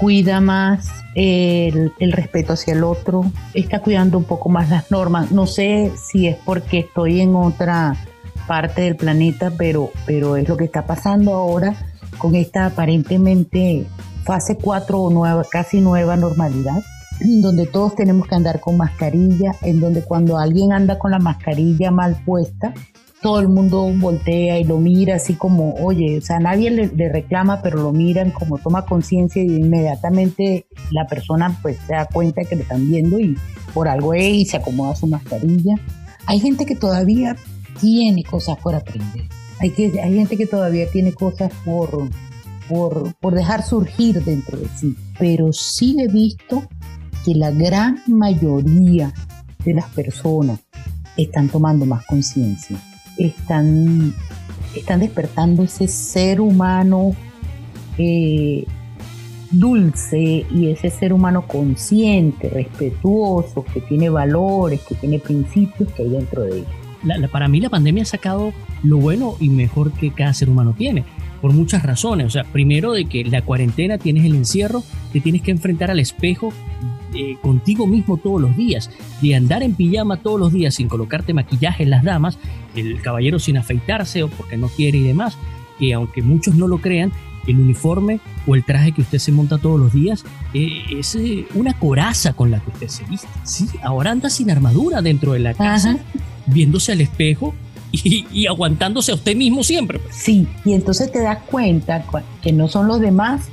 cuida 0.00 0.40
más 0.40 0.88
el, 1.14 1.92
el, 1.98 2.12
respeto 2.12 2.52
hacia 2.52 2.74
el 2.74 2.84
otro, 2.84 3.30
está 3.54 3.80
cuidando 3.80 4.18
un 4.18 4.24
poco 4.24 4.48
más 4.48 4.70
las 4.70 4.90
normas. 4.90 5.32
No 5.32 5.46
sé 5.46 5.92
si 6.10 6.26
es 6.28 6.36
porque 6.44 6.80
estoy 6.80 7.20
en 7.20 7.34
otra 7.34 7.96
parte 8.46 8.82
del 8.82 8.96
planeta, 8.96 9.52
pero, 9.56 9.90
pero 10.06 10.36
es 10.36 10.48
lo 10.48 10.56
que 10.56 10.64
está 10.64 10.86
pasando 10.86 11.34
ahora 11.34 11.74
con 12.18 12.34
esta 12.34 12.66
aparentemente 12.66 13.86
fase 14.24 14.56
4 14.56 15.00
o 15.00 15.10
nueva, 15.10 15.44
casi 15.50 15.80
nueva 15.80 16.16
normalidad, 16.16 16.82
donde 17.20 17.66
todos 17.66 17.94
tenemos 17.94 18.26
que 18.26 18.34
andar 18.34 18.60
con 18.60 18.76
mascarilla, 18.76 19.52
en 19.62 19.80
donde 19.80 20.02
cuando 20.02 20.38
alguien 20.38 20.72
anda 20.72 20.98
con 20.98 21.10
la 21.10 21.18
mascarilla 21.18 21.90
mal 21.90 22.16
puesta, 22.24 22.74
todo 23.24 23.40
el 23.40 23.48
mundo 23.48 23.90
voltea 23.94 24.58
y 24.58 24.64
lo 24.64 24.76
mira 24.76 25.16
así 25.16 25.32
como, 25.32 25.74
oye, 25.76 26.18
o 26.18 26.20
sea, 26.20 26.40
nadie 26.40 26.70
le, 26.70 27.08
reclama, 27.08 27.62
pero 27.62 27.78
lo 27.78 27.90
miran 27.90 28.30
como 28.30 28.58
toma 28.58 28.84
conciencia 28.84 29.42
y 29.42 29.46
inmediatamente 29.46 30.66
la 30.90 31.06
persona 31.06 31.58
pues 31.62 31.78
se 31.86 31.94
da 31.94 32.04
cuenta 32.04 32.44
que 32.44 32.54
le 32.54 32.62
están 32.62 32.86
viendo 32.86 33.18
y 33.18 33.34
por 33.72 33.88
algo 33.88 34.12
es 34.12 34.34
y 34.34 34.44
se 34.44 34.58
acomoda 34.58 34.94
su 34.94 35.06
mascarilla. 35.06 35.74
Hay 36.26 36.38
gente 36.38 36.66
que 36.66 36.76
todavía 36.76 37.34
tiene 37.80 38.24
cosas 38.24 38.58
por 38.58 38.74
aprender. 38.74 39.24
Hay, 39.58 39.70
que, 39.70 39.98
hay 40.02 40.14
gente 40.14 40.36
que 40.36 40.46
todavía 40.46 40.86
tiene 40.90 41.14
cosas 41.14 41.50
por, 41.64 42.10
por, 42.68 43.14
por 43.16 43.34
dejar 43.34 43.64
surgir 43.64 44.22
dentro 44.24 44.58
de 44.58 44.68
sí. 44.68 44.96
Pero 45.18 45.52
sí 45.52 45.96
he 46.00 46.08
visto 46.08 46.68
que 47.24 47.34
la 47.34 47.50
gran 47.50 48.02
mayoría 48.06 49.12
de 49.64 49.74
las 49.74 49.86
personas 49.90 50.60
están 51.16 51.48
tomando 51.48 51.86
más 51.86 52.04
conciencia, 52.06 52.76
están, 53.16 54.14
están 54.74 55.00
despertando 55.00 55.62
ese 55.62 55.88
ser 55.88 56.40
humano 56.40 57.12
eh, 57.96 58.66
dulce 59.50 60.44
y 60.50 60.68
ese 60.68 60.90
ser 60.90 61.12
humano 61.12 61.46
consciente, 61.46 62.48
respetuoso, 62.50 63.64
que 63.64 63.80
tiene 63.80 64.10
valores, 64.10 64.80
que 64.82 64.96
tiene 64.96 65.18
principios 65.18 65.90
que 65.92 66.02
hay 66.02 66.10
dentro 66.10 66.42
de 66.42 66.58
ellos 66.58 66.84
para 67.30 67.48
mí 67.48 67.60
la 67.60 67.68
pandemia 67.68 68.02
ha 68.02 68.06
sacado 68.06 68.52
lo 68.82 68.98
bueno 68.98 69.36
y 69.40 69.48
mejor 69.48 69.92
que 69.92 70.10
cada 70.10 70.32
ser 70.32 70.48
humano 70.48 70.74
tiene, 70.76 71.04
por 71.44 71.52
muchas 71.52 71.82
razones. 71.82 72.26
O 72.26 72.30
sea, 72.30 72.44
primero 72.44 72.92
de 72.92 73.04
que 73.04 73.22
la 73.22 73.42
cuarentena 73.42 73.98
tienes 73.98 74.24
el 74.24 74.34
encierro, 74.34 74.82
te 75.12 75.20
tienes 75.20 75.42
que 75.42 75.50
enfrentar 75.50 75.90
al 75.90 76.00
espejo 76.00 76.54
eh, 77.12 77.36
contigo 77.42 77.86
mismo 77.86 78.16
todos 78.16 78.40
los 78.40 78.56
días, 78.56 78.88
de 79.20 79.34
andar 79.34 79.62
en 79.62 79.74
pijama 79.74 80.16
todos 80.16 80.40
los 80.40 80.54
días 80.54 80.76
sin 80.76 80.88
colocarte 80.88 81.34
maquillaje 81.34 81.82
en 81.82 81.90
las 81.90 82.02
damas, 82.02 82.38
el 82.74 82.98
caballero 83.02 83.38
sin 83.38 83.58
afeitarse 83.58 84.22
o 84.22 84.28
porque 84.28 84.56
no 84.56 84.68
quiere 84.68 84.96
y 84.96 85.02
demás, 85.02 85.36
que 85.78 85.92
aunque 85.92 86.22
muchos 86.22 86.54
no 86.54 86.66
lo 86.66 86.78
crean, 86.78 87.12
el 87.46 87.60
uniforme 87.60 88.20
o 88.46 88.54
el 88.54 88.64
traje 88.64 88.92
que 88.92 89.02
usted 89.02 89.18
se 89.18 89.30
monta 89.30 89.58
todos 89.58 89.78
los 89.78 89.92
días 89.92 90.24
eh, 90.54 90.80
es 90.98 91.14
eh, 91.14 91.46
una 91.52 91.78
coraza 91.78 92.32
con 92.32 92.50
la 92.50 92.60
que 92.60 92.70
usted 92.70 92.88
se 92.88 93.04
viste. 93.04 93.28
Sí, 93.42 93.68
ahora 93.82 94.12
anda 94.12 94.30
sin 94.30 94.50
armadura 94.50 95.02
dentro 95.02 95.34
de 95.34 95.40
la 95.40 95.52
casa 95.52 95.98
viéndose 96.46 96.92
al 96.92 97.02
espejo 97.02 97.54
y, 98.02 98.46
aguantándose 98.46 99.12
a 99.12 99.14
usted 99.14 99.36
mismo 99.36 99.62
siempre. 99.62 99.98
Pues. 99.98 100.14
Sí, 100.16 100.46
y 100.64 100.72
entonces 100.72 101.10
te 101.12 101.20
das 101.20 101.38
cuenta 101.50 102.04
que 102.42 102.52
no 102.52 102.68
son 102.68 102.88
los 102.88 103.00
demás 103.00 103.48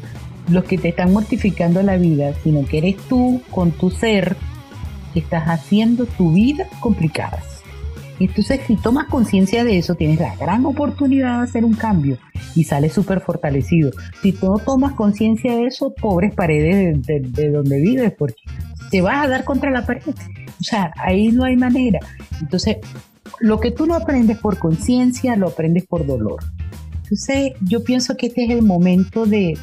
los 0.50 0.64
que 0.66 0.78
te 0.78 0.90
están 0.90 1.14
mortificando 1.14 1.82
la 1.84 1.98
vida, 1.98 2.34
sino 2.44 2.66
que 2.66 2.80
eres 2.80 2.98
tú 3.08 3.42
con 3.52 3.72
tu 3.72 3.90
ser 3.90 4.36
que 5.14 5.20
estás 5.20 5.46
haciendo 5.46 6.06
tu 6.06 6.34
vida 6.34 6.68
complicada. 6.80 7.42
Entonces, 8.20 8.62
si 8.68 8.76
tomas 8.76 9.08
conciencia 9.08 9.64
de 9.64 9.80
eso, 9.80 9.96
tienes 9.96 10.20
la 10.20 10.36
gran 10.36 10.66
oportunidad 10.66 11.38
de 11.38 11.44
hacer 11.44 11.66
un 11.66 11.74
cambio 11.74 12.18
y 12.56 12.66
sales 12.66 12.94
súper 12.94 13.22
fortalecido. 13.22 13.92
Si 14.22 14.32
no 14.44 14.58
tomas 14.60 14.94
conciencia 14.94 15.56
de 15.56 15.66
eso, 15.66 15.94
pobres 15.94 16.34
paredes 16.36 17.02
de, 17.02 17.22
de, 17.22 17.50
donde 17.50 17.80
vives, 17.80 18.14
porque 18.16 18.42
te 18.92 19.02
vas 19.02 19.26
a 19.26 19.28
dar 19.28 19.44
contra 19.44 19.72
la 19.72 19.86
pared. 19.86 20.04
O 20.08 20.64
sea, 20.64 20.92
ahí 20.98 21.30
no 21.30 21.46
hay 21.46 21.56
manera. 21.56 22.00
Entonces, 22.40 22.78
lo 23.40 23.60
que 23.60 23.72
tú 23.72 23.86
no 23.86 23.96
aprendes 23.96 24.38
por 24.38 24.58
conciencia, 24.58 25.36
lo 25.36 25.48
aprendes 25.48 25.86
por 25.86 26.06
dolor. 26.06 26.44
Entonces, 27.04 27.54
yo 27.62 27.84
pienso 27.84 28.16
que 28.16 28.28
este 28.28 28.46
es 28.46 28.52
el 28.52 28.62
momento 28.62 29.26
de, 29.26 29.58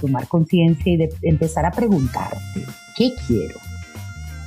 tomar 0.00 0.26
conciencia 0.26 0.92
y 0.92 0.96
de 0.96 1.10
empezar 1.22 1.64
a 1.64 1.70
preguntarte, 1.70 2.66
¿qué 2.96 3.12
quiero? 3.26 3.54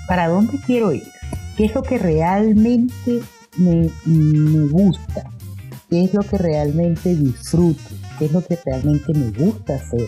¿Para 0.05 0.27
dónde 0.27 0.59
quiero 0.65 0.91
ir? 0.91 1.07
¿Qué 1.55 1.65
es 1.65 1.73
lo 1.73 1.81
que 1.81 1.97
realmente 1.97 3.21
me, 3.57 3.89
gusta? 4.69 5.29
¿Qué 5.89 6.03
es 6.03 6.13
lo 6.13 6.23
que 6.23 6.37
realmente 6.37 7.15
disfruto? 7.15 7.81
¿Qué 8.19 8.25
es 8.25 8.33
lo 8.33 8.45
que 8.45 8.59
realmente 8.65 9.13
me 9.13 9.31
gusta 9.31 9.75
hacer? 9.75 10.05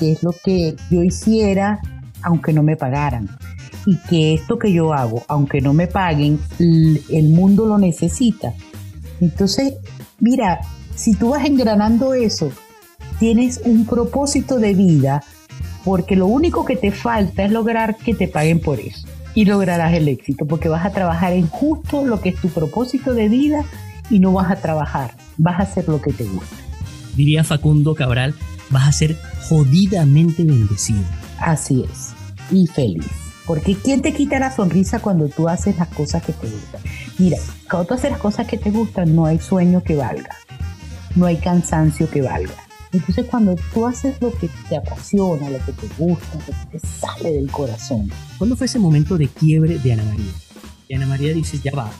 ¿Qué 0.00 0.12
es 0.12 0.22
lo 0.24 0.32
que 0.44 0.74
yo 0.90 1.04
hiciera 1.04 1.80
aunque 2.22 2.52
no 2.52 2.64
me 2.64 2.76
pagaran? 2.76 3.28
Y 3.86 3.96
que 4.08 4.34
esto 4.34 4.58
que 4.58 4.72
yo 4.72 4.92
hago, 4.92 5.24
aunque 5.28 5.60
no 5.60 5.72
me 5.72 5.86
paguen, 5.86 6.38
el 6.58 7.28
mundo 7.30 7.66
lo 7.66 7.78
necesita. 7.78 8.54
Entonces, 9.20 9.74
mira, 10.20 10.60
si 10.94 11.14
tú 11.14 11.30
vas 11.30 11.44
engranando 11.44 12.14
eso, 12.14 12.50
tienes 13.18 13.60
un 13.64 13.86
propósito 13.86 14.58
de 14.58 14.74
vida, 14.74 15.22
porque 15.84 16.16
lo 16.16 16.26
único 16.26 16.64
que 16.64 16.76
te 16.76 16.92
falta 16.92 17.44
es 17.44 17.50
lograr 17.50 17.96
que 17.96 18.14
te 18.14 18.28
paguen 18.28 18.60
por 18.60 18.78
eso. 18.80 19.06
Y 19.34 19.46
lograrás 19.46 19.94
el 19.94 20.08
éxito, 20.08 20.46
porque 20.46 20.68
vas 20.68 20.84
a 20.84 20.90
trabajar 20.90 21.32
en 21.32 21.48
justo 21.48 22.04
lo 22.04 22.20
que 22.20 22.30
es 22.30 22.36
tu 22.36 22.48
propósito 22.48 23.14
de 23.14 23.28
vida 23.28 23.64
y 24.10 24.18
no 24.18 24.32
vas 24.32 24.50
a 24.50 24.56
trabajar, 24.56 25.16
vas 25.38 25.58
a 25.58 25.62
hacer 25.62 25.88
lo 25.88 26.02
que 26.02 26.12
te 26.12 26.24
gusta. 26.24 26.56
Diría 27.16 27.42
Facundo 27.42 27.94
Cabral, 27.94 28.34
vas 28.70 28.88
a 28.88 28.92
ser 28.92 29.16
jodidamente 29.48 30.44
bendecido. 30.44 31.02
Así 31.38 31.84
es, 31.90 32.12
y 32.50 32.66
feliz. 32.66 33.21
Porque 33.46 33.74
¿quién 33.74 34.02
te 34.02 34.12
quita 34.12 34.38
la 34.38 34.54
sonrisa 34.54 35.00
cuando 35.00 35.28
tú 35.28 35.48
haces 35.48 35.76
las 35.76 35.88
cosas 35.88 36.22
que 36.22 36.32
te 36.32 36.48
gustan? 36.48 36.80
Mira, 37.18 37.38
cuando 37.68 37.88
tú 37.88 37.94
haces 37.94 38.10
las 38.10 38.20
cosas 38.20 38.46
que 38.46 38.58
te 38.58 38.70
gustan, 38.70 39.14
no 39.14 39.26
hay 39.26 39.38
sueño 39.40 39.82
que 39.82 39.96
valga, 39.96 40.36
no 41.16 41.26
hay 41.26 41.36
cansancio 41.36 42.08
que 42.08 42.22
valga. 42.22 42.54
Entonces 42.92 43.26
cuando 43.26 43.56
tú 43.72 43.86
haces 43.86 44.20
lo 44.20 44.32
que 44.32 44.48
te 44.68 44.76
apasiona, 44.76 45.50
lo 45.50 45.58
que 45.64 45.72
te 45.72 45.88
gusta, 45.98 46.26
lo 46.34 46.70
que 46.70 46.78
te 46.78 46.86
sale 46.86 47.32
del 47.32 47.50
corazón. 47.50 48.10
¿Cuándo 48.38 48.54
fue 48.54 48.66
ese 48.66 48.78
momento 48.78 49.16
de 49.16 49.28
quiebre 49.28 49.78
de 49.78 49.92
Ana 49.92 50.04
María? 50.04 50.32
Y 50.88 50.94
Ana 50.94 51.06
María 51.06 51.32
dice, 51.32 51.58
ya 51.58 51.72
va, 51.74 51.90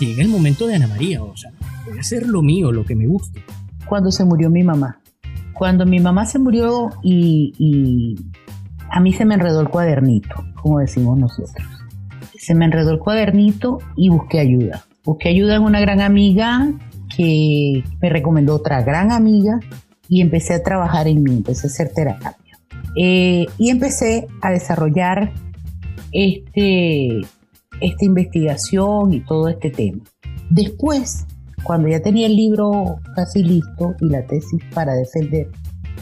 llega 0.00 0.22
el 0.22 0.28
momento 0.28 0.66
de 0.66 0.74
Ana 0.74 0.88
María, 0.88 1.22
o 1.22 1.36
sea, 1.36 1.52
voy 1.86 1.96
a 1.96 2.00
hacer 2.00 2.26
lo 2.26 2.42
mío, 2.42 2.72
lo 2.72 2.84
que 2.84 2.96
me 2.96 3.06
gusta. 3.06 3.40
Cuando 3.86 4.10
se 4.10 4.24
murió 4.24 4.50
mi 4.50 4.62
mamá. 4.62 4.98
Cuando 5.54 5.86
mi 5.86 6.00
mamá 6.00 6.26
se 6.26 6.38
murió 6.38 6.90
y 7.02 8.16
a 8.92 9.00
mí 9.00 9.12
se 9.14 9.24
me 9.24 9.34
enredó 9.34 9.62
el 9.62 9.70
cuadernito, 9.70 10.44
como 10.60 10.78
decimos 10.78 11.18
nosotros. 11.18 11.66
Se 12.38 12.54
me 12.54 12.66
enredó 12.66 12.90
el 12.90 12.98
cuadernito 12.98 13.78
y 13.96 14.10
busqué 14.10 14.38
ayuda. 14.38 14.84
Busqué 15.02 15.30
ayuda 15.30 15.56
en 15.56 15.62
una 15.62 15.80
gran 15.80 16.02
amiga 16.02 16.70
que 17.16 17.82
me 18.02 18.10
recomendó 18.10 18.54
otra 18.54 18.82
gran 18.82 19.10
amiga 19.10 19.60
y 20.08 20.20
empecé 20.20 20.54
a 20.54 20.62
trabajar 20.62 21.08
en 21.08 21.22
mí, 21.22 21.32
empecé 21.32 21.66
a 21.66 21.70
hacer 21.70 21.92
terapia. 21.94 22.36
Eh, 22.94 23.46
y 23.56 23.70
empecé 23.70 24.26
a 24.42 24.50
desarrollar 24.50 25.32
este, 26.12 27.22
esta 27.80 28.04
investigación 28.04 29.14
y 29.14 29.20
todo 29.20 29.48
este 29.48 29.70
tema. 29.70 30.04
Después, 30.50 31.24
cuando 31.62 31.88
ya 31.88 32.02
tenía 32.02 32.26
el 32.26 32.36
libro 32.36 32.98
casi 33.16 33.42
listo 33.42 33.94
y 34.00 34.10
la 34.10 34.26
tesis 34.26 34.60
para 34.74 34.92
defender, 34.92 35.48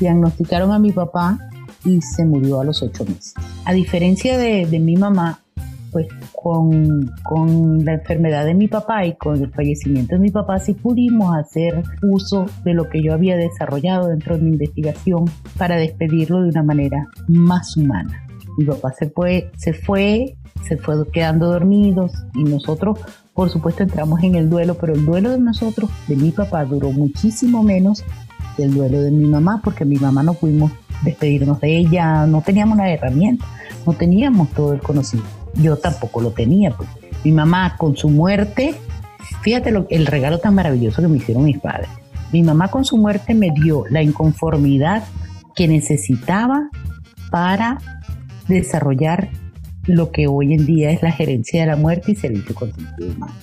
diagnosticaron 0.01 0.73
a 0.73 0.81
mi 0.81 0.91
papá 0.91 1.39
y 1.85 2.01
se 2.01 2.25
murió 2.25 2.61
a 2.61 2.65
los 2.65 2.83
ocho 2.83 3.05
meses. 3.05 3.35
A 3.65 3.73
diferencia 3.73 4.39
de, 4.39 4.67
mi 4.79 4.97
mamá, 4.97 5.41
pues 5.93 6.07
con, 6.33 7.11
con, 7.25 7.85
la 7.85 7.95
enfermedad 7.95 8.45
de 8.45 8.55
mi 8.55 8.69
papá 8.69 9.05
y 9.07 9.15
con 9.17 9.43
el 9.43 9.51
fallecimiento 9.51 10.15
de 10.15 10.21
mi 10.21 10.31
papá 10.31 10.59
sí 10.59 10.75
pudimos 10.75 11.37
hacer 11.37 11.83
uso 12.03 12.47
de 12.65 12.75
lo 12.75 12.89
que 12.89 13.03
yo 13.03 13.13
había 13.13 13.37
desarrollado 13.37 14.09
dentro 14.09 14.37
de 14.37 14.43
mi 14.43 14.51
investigación 14.51 15.25
para 15.59 15.77
despedirlo 15.77 16.43
de 16.43 16.51
una 16.51 16.63
manera 16.63 17.09
más 17.29 17.77
humana. 17.77 18.27
Mi 18.59 18.65
papá 18.65 18.93
se 18.93 19.09
fue, 19.11 19.51
se 19.57 19.73
fue, 19.73 20.37
se 20.67 20.77
fue 20.77 20.95
quedando 21.13 21.47
dormidos 21.47 22.13
y 22.35 22.45
nosotros 22.45 22.99
por 23.41 23.49
supuesto 23.49 23.83
entramos 23.83 24.23
en 24.23 24.35
el 24.35 24.51
duelo, 24.51 24.75
pero 24.75 24.93
el 24.93 25.07
duelo 25.07 25.31
de 25.31 25.39
nosotros, 25.39 25.89
de 26.09 26.15
mi 26.15 26.31
papá, 26.31 26.65
duró 26.67 26.91
muchísimo 26.91 27.63
menos 27.63 28.05
que 28.55 28.65
el 28.65 28.75
duelo 28.75 29.01
de 29.01 29.11
mi 29.11 29.25
mamá 29.25 29.63
porque 29.65 29.87
mi 29.87 29.97
mamá 29.97 30.23
no 30.23 30.35
pudimos 30.35 30.73
despedirnos 31.03 31.61
de 31.61 31.79
ella, 31.79 32.27
no 32.27 32.43
teníamos 32.43 32.79
la 32.79 32.91
herramienta, 32.91 33.47
no 33.87 33.93
teníamos 33.93 34.51
todo 34.51 34.73
el 34.73 34.81
conocimiento. 34.81 35.31
Yo 35.55 35.77
tampoco 35.77 36.21
lo 36.21 36.31
tenía. 36.31 36.71
Pues. 36.71 36.89
Mi 37.25 37.33
mamá 37.33 37.77
con 37.77 37.97
su 37.97 38.09
muerte, 38.09 38.75
fíjate 39.43 39.71
lo, 39.71 39.87
el 39.91 40.07
regalo 40.07 40.39
tan 40.39 40.55
maravilloso 40.55 41.03
que 41.03 41.09
me 41.09 41.19
hicieron 41.19 41.45
mis 41.45 41.59
padres. 41.59 41.89
Mi 42.33 42.43
mamá 42.43 42.69
con 42.69 42.85
su 42.85 42.97
muerte 42.97 43.35
me 43.35 43.51
dio 43.51 43.85
la 43.91 44.03
inconformidad 44.03 45.03
que 45.55 45.67
necesitaba 45.67 46.69
para 47.31 47.79
desarrollar 48.49 49.31
lo 49.87 50.11
que 50.11 50.27
hoy 50.27 50.55
en 50.55 50.67
día 50.67 50.91
es 50.91 51.03
la 51.03 51.13
gerencia 51.13 51.63
de 51.63 51.67
la 51.67 51.77
muerte 51.77 52.13
y 52.13 52.15
servicio 52.15 52.55
consultivo 52.55 53.13
humano. 53.13 53.35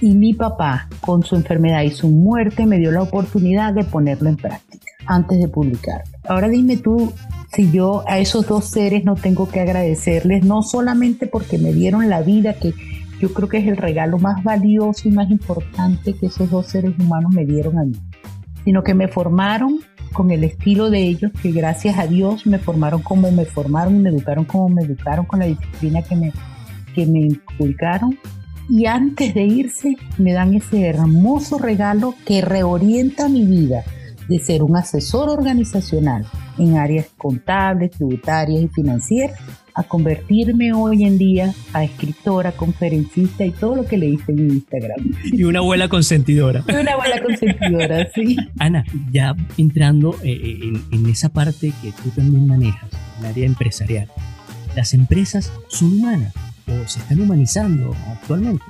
Y 0.00 0.14
mi 0.14 0.32
papá, 0.32 0.88
con 1.00 1.24
su 1.24 1.34
enfermedad 1.34 1.82
y 1.82 1.90
su 1.90 2.08
muerte, 2.08 2.66
me 2.66 2.78
dio 2.78 2.92
la 2.92 3.02
oportunidad 3.02 3.74
de 3.74 3.84
ponerlo 3.84 4.28
en 4.28 4.36
práctica. 4.36 4.84
antes 5.06 5.38
de 5.38 5.48
publicar. 5.48 6.04
Ahora 6.28 6.48
dime 6.48 6.76
tú 6.76 7.12
si 7.54 7.70
yo 7.70 8.04
a 8.06 8.18
esos 8.18 8.46
dos 8.46 8.66
seres 8.66 9.04
no 9.04 9.14
tengo 9.14 9.48
que 9.48 9.60
agradecerles, 9.60 10.44
no 10.44 10.62
solamente 10.62 11.26
porque 11.26 11.58
me 11.58 11.72
dieron 11.72 12.08
la 12.10 12.20
vida, 12.20 12.54
que 12.54 12.74
yo 13.20 13.32
creo 13.32 13.48
que 13.48 13.58
es 13.58 13.66
el 13.66 13.78
regalo 13.78 14.18
más 14.18 14.44
valioso 14.44 15.08
y 15.08 15.12
más 15.12 15.30
importante 15.30 16.14
que 16.14 16.26
esos 16.26 16.50
dos 16.50 16.66
seres 16.66 16.92
humanos 16.98 17.32
me 17.32 17.46
dieron 17.46 17.78
a 17.78 17.84
mí, 17.84 17.96
sino 18.64 18.82
que 18.82 18.94
me 18.94 19.08
formaron 19.08 19.80
con 20.12 20.30
el 20.30 20.44
estilo 20.44 20.90
de 20.90 21.00
ellos, 21.00 21.32
que 21.42 21.50
gracias 21.50 21.98
a 21.98 22.06
Dios 22.06 22.46
me 22.46 22.58
formaron 22.58 23.02
como 23.02 23.30
me 23.30 23.46
formaron, 23.46 24.02
me 24.02 24.10
educaron 24.10 24.44
como 24.44 24.68
me 24.68 24.82
educaron, 24.82 25.24
con 25.24 25.40
la 25.40 25.46
disciplina 25.46 26.02
que 26.02 26.16
me, 26.16 26.32
que 26.94 27.06
me 27.06 27.20
inculcaron. 27.20 28.18
Y 28.68 28.84
antes 28.84 29.32
de 29.32 29.44
irse 29.44 29.96
me 30.18 30.34
dan 30.34 30.52
ese 30.52 30.86
hermoso 30.86 31.58
regalo 31.58 32.14
que 32.26 32.42
reorienta 32.42 33.28
mi 33.30 33.46
vida 33.46 33.82
de 34.28 34.38
ser 34.38 34.62
un 34.62 34.76
asesor 34.76 35.30
organizacional 35.30 36.26
en 36.58 36.76
áreas 36.76 37.06
contables, 37.16 37.92
tributarias 37.92 38.62
y 38.62 38.68
financieras 38.68 39.38
a 39.74 39.84
convertirme 39.84 40.72
hoy 40.72 41.04
en 41.04 41.18
día 41.18 41.54
a 41.72 41.84
escritora, 41.84 42.50
conferencista 42.50 43.44
y 43.44 43.52
todo 43.52 43.76
lo 43.76 43.86
que 43.86 43.96
leíste 43.96 44.32
en 44.32 44.50
Instagram. 44.50 45.12
Y 45.24 45.44
una 45.44 45.60
abuela 45.60 45.88
consentidora. 45.88 46.64
Y 46.66 46.74
una 46.74 46.92
abuela 46.92 47.22
consentidora, 47.22 48.08
sí. 48.12 48.36
Ana, 48.58 48.84
ya 49.12 49.36
entrando 49.56 50.14
eh, 50.24 50.32
eh, 50.32 50.58
en, 50.62 50.82
en 50.90 51.06
esa 51.06 51.28
parte 51.28 51.72
que 51.80 51.92
tú 51.92 52.10
también 52.10 52.48
manejas, 52.48 52.90
el 53.20 53.26
área 53.26 53.46
empresarial, 53.46 54.08
¿las 54.74 54.94
empresas 54.94 55.52
son 55.68 55.98
humanas 55.98 56.34
o 56.66 56.88
se 56.88 56.98
están 56.98 57.20
humanizando 57.20 57.94
actualmente? 58.08 58.64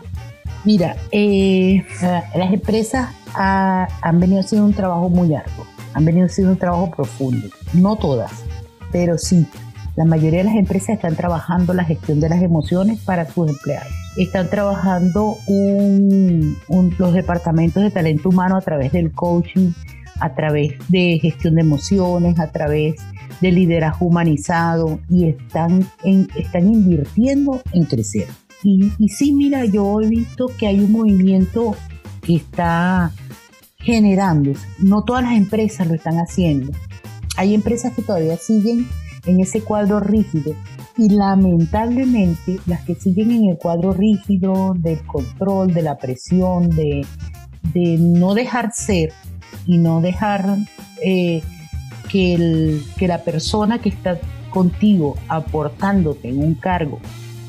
Mira, 0.64 0.96
eh, 1.12 1.84
las 2.34 2.52
empresas 2.52 3.14
han 3.34 4.20
venido 4.20 4.40
haciendo 4.40 4.66
un 4.66 4.74
trabajo 4.74 5.08
muy 5.08 5.28
largo, 5.28 5.64
han 5.94 6.04
venido 6.04 6.26
haciendo 6.26 6.52
un 6.52 6.58
trabajo 6.58 6.90
profundo. 6.90 7.48
No 7.74 7.96
todas, 7.96 8.44
pero 8.92 9.18
sí. 9.18 9.46
La 9.96 10.04
mayoría 10.04 10.38
de 10.38 10.44
las 10.44 10.54
empresas 10.54 10.90
están 10.90 11.16
trabajando 11.16 11.74
la 11.74 11.82
gestión 11.82 12.20
de 12.20 12.28
las 12.28 12.40
emociones 12.40 13.00
para 13.00 13.28
sus 13.28 13.48
empleados. 13.50 13.92
Están 14.16 14.48
trabajando 14.48 15.36
los 16.98 17.12
departamentos 17.14 17.82
de 17.82 17.90
talento 17.90 18.28
humano 18.28 18.56
a 18.56 18.60
través 18.60 18.92
del 18.92 19.10
coaching, 19.10 19.72
a 20.20 20.34
través 20.36 20.74
de 20.88 21.18
gestión 21.20 21.56
de 21.56 21.62
emociones, 21.62 22.38
a 22.38 22.52
través 22.52 22.94
de 23.40 23.50
liderazgo 23.50 24.06
humanizado 24.06 25.00
y 25.10 25.30
están, 25.30 25.84
están 26.36 26.72
invirtiendo 26.72 27.60
en 27.72 27.84
crecer. 27.84 28.28
Y, 28.62 28.92
y 28.98 29.08
sí, 29.08 29.32
mira, 29.32 29.64
yo 29.64 30.00
he 30.00 30.08
visto 30.08 30.46
que 30.58 30.68
hay 30.68 30.78
un 30.78 30.92
movimiento 30.92 31.74
está 32.36 33.12
generando. 33.78 34.52
No 34.78 35.04
todas 35.04 35.22
las 35.24 35.34
empresas 35.34 35.86
lo 35.86 35.94
están 35.94 36.16
haciendo. 36.16 36.72
Hay 37.36 37.54
empresas 37.54 37.94
que 37.94 38.02
todavía 38.02 38.36
siguen 38.36 38.86
en 39.26 39.40
ese 39.40 39.62
cuadro 39.62 40.00
rígido 40.00 40.54
y 40.96 41.10
lamentablemente 41.10 42.58
las 42.66 42.82
que 42.84 42.94
siguen 42.94 43.30
en 43.30 43.50
el 43.50 43.58
cuadro 43.58 43.92
rígido 43.92 44.74
del 44.76 45.00
control, 45.06 45.72
de 45.72 45.82
la 45.82 45.96
presión, 45.98 46.70
de, 46.70 47.06
de 47.72 47.96
no 47.98 48.34
dejar 48.34 48.72
ser 48.72 49.12
y 49.66 49.78
no 49.78 50.00
dejar 50.00 50.58
eh, 51.04 51.42
que, 52.08 52.34
el, 52.34 52.82
que 52.98 53.06
la 53.06 53.22
persona 53.22 53.78
que 53.78 53.90
está 53.90 54.18
contigo 54.50 55.16
aportándote 55.28 56.28
en 56.28 56.38
un 56.38 56.54
cargo 56.54 56.98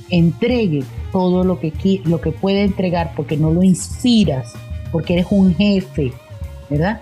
entregue 0.09 0.83
todo 1.11 1.43
lo 1.43 1.59
que, 1.59 1.73
lo 2.05 2.21
que 2.21 2.31
puede 2.31 2.63
entregar 2.63 3.13
porque 3.15 3.37
no 3.37 3.51
lo 3.51 3.63
inspiras, 3.63 4.53
porque 4.91 5.13
eres 5.13 5.27
un 5.29 5.55
jefe, 5.55 6.13
¿verdad? 6.69 7.01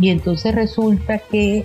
Y 0.00 0.10
entonces 0.10 0.54
resulta 0.54 1.18
que 1.18 1.64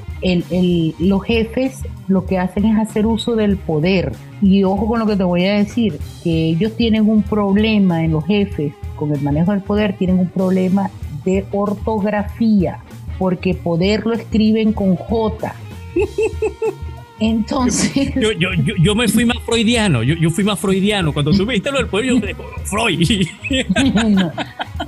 los 1.00 1.24
jefes 1.24 1.84
lo 2.08 2.26
que 2.26 2.40
hacen 2.40 2.66
es 2.66 2.78
hacer 2.78 3.06
uso 3.06 3.36
del 3.36 3.58
poder. 3.58 4.12
Y 4.42 4.64
ojo 4.64 4.88
con 4.88 5.00
lo 5.00 5.06
que 5.06 5.16
te 5.16 5.24
voy 5.24 5.46
a 5.46 5.54
decir, 5.54 6.00
que 6.24 6.50
ellos 6.50 6.76
tienen 6.76 7.08
un 7.08 7.22
problema 7.22 8.04
en 8.04 8.12
los 8.12 8.26
jefes 8.26 8.74
con 8.96 9.12
el 9.14 9.22
manejo 9.22 9.52
del 9.52 9.62
poder, 9.62 9.96
tienen 9.98 10.20
un 10.20 10.30
problema 10.30 10.90
de 11.26 11.46
ortografía, 11.52 12.80
porque 13.20 13.54
poder 13.54 14.06
lo 14.06 14.14
escriben 14.14 14.74
con 14.74 14.96
J. 14.96 15.56
Entonces. 17.24 18.14
Yo, 18.16 18.34
yo, 18.34 18.50
yo, 18.82 18.96
me 18.96 19.08
fui 19.08 19.24
más 19.24 19.38
freudiano. 19.46 20.04
Yo, 20.04 20.30
fui 20.30 20.44
más 20.44 20.60
freudiano. 20.60 21.14
Cuando 21.14 21.32
tú 21.32 21.46
viste 21.46 21.72
lo 21.72 21.78
del 21.78 21.88
poder, 21.88 22.06
yo 22.08 22.16
dije, 22.16 22.36
Freud. 22.66 23.02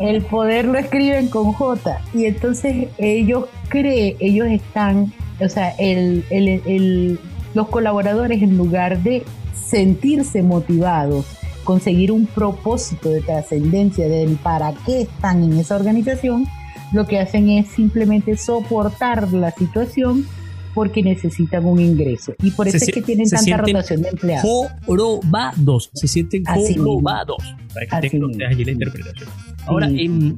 el 0.01 0.21
poder 0.23 0.65
lo 0.65 0.77
escriben 0.77 1.29
con 1.29 1.53
J. 1.53 2.01
Y 2.13 2.25
entonces 2.25 2.89
ellos 2.97 3.45
creen, 3.69 4.17
ellos 4.19 4.47
están, 4.49 5.13
o 5.39 5.47
sea, 5.47 5.69
el, 5.79 6.25
el, 6.29 7.19
los 7.53 7.69
colaboradores, 7.69 8.41
en 8.41 8.57
lugar 8.57 9.01
de 9.01 9.23
sentirse 9.53 10.43
motivados, 10.43 11.25
conseguir 11.63 12.11
un 12.11 12.25
propósito 12.25 13.09
de 13.09 13.21
trascendencia 13.21 14.09
del 14.09 14.35
para 14.35 14.73
qué 14.85 15.03
están 15.03 15.41
en 15.41 15.57
esa 15.57 15.77
organización, 15.77 16.45
lo 16.91 17.07
que 17.07 17.19
hacen 17.19 17.49
es 17.49 17.67
simplemente 17.69 18.35
soportar 18.35 19.31
la 19.31 19.51
situación 19.51 20.27
porque 20.75 21.01
necesitan 21.01 21.65
un 21.65 21.79
ingreso. 21.79 22.35
Y 22.43 22.51
por 22.51 22.67
eso 22.67 22.77
es 22.77 22.91
que 22.91 23.01
tienen 23.01 23.27
tanta 23.27 23.57
rotación 23.57 24.01
de 24.01 24.09
empleados. 24.09 24.69
Jorobados, 24.85 25.89
se 25.93 26.07
sienten 26.07 26.43
jorobados. 26.45 27.55
Para 27.89 28.01
que 28.01 28.21
allí 28.47 28.65
la 28.65 28.71
interpretación. 28.71 29.29
Ahora, 29.65 29.87
em, 29.89 30.37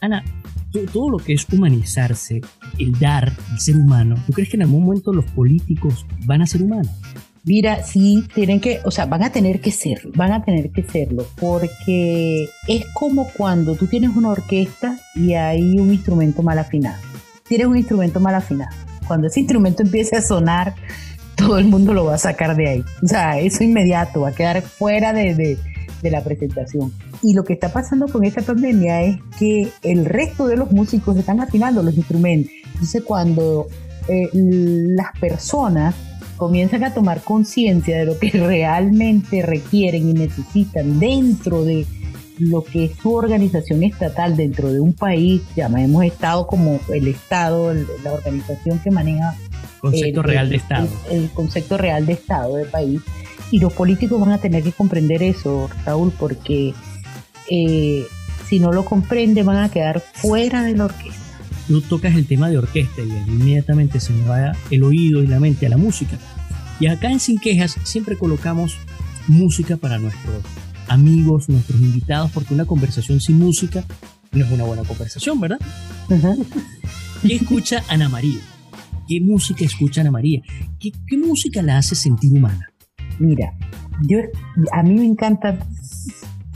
Ana, 0.00 0.22
todo 0.92 1.10
lo 1.10 1.18
que 1.18 1.32
es 1.32 1.46
humanizarse, 1.50 2.42
el 2.78 2.92
dar, 3.00 3.32
el 3.50 3.58
ser 3.58 3.76
humano, 3.76 4.14
¿tú 4.26 4.32
crees 4.34 4.50
que 4.50 4.56
en 4.56 4.62
algún 4.62 4.84
momento 4.84 5.12
los 5.12 5.24
políticos 5.24 6.06
van 6.26 6.42
a 6.42 6.46
ser 6.46 6.62
humanos? 6.62 6.92
Mira, 7.44 7.82
sí, 7.82 8.24
tienen 8.34 8.60
que, 8.60 8.80
o 8.84 8.90
sea, 8.90 9.06
van 9.06 9.22
a 9.22 9.32
tener 9.32 9.60
que 9.62 9.70
serlo, 9.70 10.12
van 10.14 10.32
a 10.32 10.44
tener 10.44 10.70
que 10.70 10.82
serlo, 10.82 11.26
porque 11.40 12.46
es 12.66 12.84
como 12.92 13.26
cuando 13.30 13.74
tú 13.74 13.86
tienes 13.86 14.14
una 14.14 14.28
orquesta 14.28 14.98
y 15.14 15.32
hay 15.32 15.78
un 15.78 15.90
instrumento 15.90 16.42
mal 16.42 16.58
afinado. 16.58 17.00
Tienes 17.48 17.66
un 17.66 17.78
instrumento 17.78 18.20
mal 18.20 18.34
afinado 18.34 18.87
cuando 19.08 19.26
ese 19.26 19.40
instrumento 19.40 19.82
empiece 19.82 20.16
a 20.16 20.22
sonar, 20.22 20.74
todo 21.34 21.58
el 21.58 21.64
mundo 21.64 21.94
lo 21.94 22.04
va 22.04 22.14
a 22.14 22.18
sacar 22.18 22.54
de 22.56 22.68
ahí. 22.68 22.84
O 23.02 23.08
sea, 23.08 23.38
eso 23.38 23.64
inmediato, 23.64 24.20
va 24.20 24.28
a 24.28 24.32
quedar 24.32 24.62
fuera 24.62 25.12
de, 25.12 25.58
la 26.02 26.22
presentación. 26.22 26.92
Y 27.22 27.34
lo 27.34 27.42
que 27.42 27.54
está 27.54 27.72
pasando 27.72 28.06
con 28.06 28.24
esta 28.24 28.42
pandemia 28.42 29.02
es 29.02 29.18
que 29.38 29.68
el 29.82 30.04
resto 30.04 30.46
de 30.46 30.56
los 30.56 30.70
músicos 30.70 31.16
están 31.16 31.40
afinando 31.40 31.82
los 31.82 31.96
instrumentos. 31.96 32.52
Entonces, 32.74 33.02
cuando 33.02 33.66
eh, 34.06 34.28
las 34.32 35.10
personas 35.18 35.96
comienzan 36.36 36.84
a 36.84 36.94
tomar 36.94 37.20
conciencia 37.22 37.98
de 37.98 38.04
lo 38.06 38.18
que 38.18 38.30
realmente 38.30 39.42
requieren 39.42 40.08
y 40.08 40.12
necesitan 40.12 41.00
dentro 41.00 41.64
de 41.64 41.84
lo 42.38 42.62
que 42.62 42.86
es 42.86 42.92
su 42.96 43.14
organización 43.14 43.82
estatal 43.82 44.36
dentro 44.36 44.72
de 44.72 44.80
un 44.80 44.92
país, 44.92 45.42
llamemos 45.56 46.04
Estado 46.04 46.46
como 46.46 46.80
el 46.92 47.08
Estado, 47.08 47.74
la 47.74 48.12
organización 48.12 48.78
que 48.78 48.90
maneja 48.90 49.36
concepto 49.80 50.22
real 50.22 50.48
de 50.48 50.56
Estado. 50.56 50.88
El, 51.10 51.30
concepto 51.30 51.76
real 51.76 52.06
de 52.06 52.12
Estado 52.14 52.56
del 52.56 52.68
país. 52.68 53.00
Y 53.50 53.60
los 53.60 53.72
políticos 53.72 54.20
van 54.20 54.32
a 54.32 54.38
tener 54.38 54.62
que 54.62 54.72
comprender 54.72 55.22
eso, 55.22 55.70
Raúl, 55.84 56.12
porque 56.18 56.74
eh, 57.50 58.04
si 58.46 58.58
no 58.58 58.72
lo 58.72 58.84
comprenden 58.84 59.46
van 59.46 59.58
a 59.58 59.70
quedar 59.70 60.00
fuera 60.00 60.62
de 60.62 60.76
la 60.76 60.86
orquesta. 60.86 61.22
Tú 61.66 61.80
tocas 61.82 62.14
el 62.14 62.26
tema 62.26 62.48
de 62.48 62.58
orquesta 62.58 63.02
y 63.02 63.30
inmediatamente 63.30 64.00
se 64.00 64.12
me 64.12 64.26
va 64.26 64.52
el 64.70 64.82
oído 64.84 65.22
y 65.22 65.26
la 65.26 65.40
mente 65.40 65.66
a 65.66 65.68
la 65.68 65.76
música. 65.76 66.18
Y 66.80 66.86
acá 66.86 67.10
en 67.10 67.20
Sin 67.20 67.38
Quejas 67.38 67.76
siempre 67.84 68.16
colocamos 68.16 68.76
música 69.26 69.76
para 69.76 69.98
nuestros 69.98 70.42
amigos, 70.88 71.48
nuestros 71.48 71.80
invitados, 71.80 72.30
porque 72.32 72.54
una 72.54 72.64
conversación 72.64 73.20
sin 73.20 73.38
música 73.38 73.84
no 74.32 74.44
es 74.44 74.50
una 74.50 74.64
buena 74.64 74.84
conversación, 74.84 75.40
¿verdad? 75.40 75.58
¿Qué 77.22 77.36
escucha 77.36 77.82
Ana 77.88 78.08
María? 78.08 78.40
¿Qué 79.08 79.20
música 79.20 79.64
escucha 79.64 80.02
Ana 80.02 80.10
María? 80.10 80.42
¿Qué, 80.78 80.92
música 81.16 81.62
la 81.62 81.78
hace 81.78 81.94
sentir 81.94 82.32
humana? 82.32 82.70
Mira, 83.18 83.54
yo, 84.02 84.18
a 84.72 84.82
mí 84.82 84.94
me 84.94 85.06
encanta, 85.06 85.58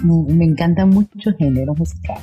me 0.02 0.44
encantan 0.44 0.90
muchos 0.90 1.34
géneros 1.38 1.78
musicales, 1.78 2.22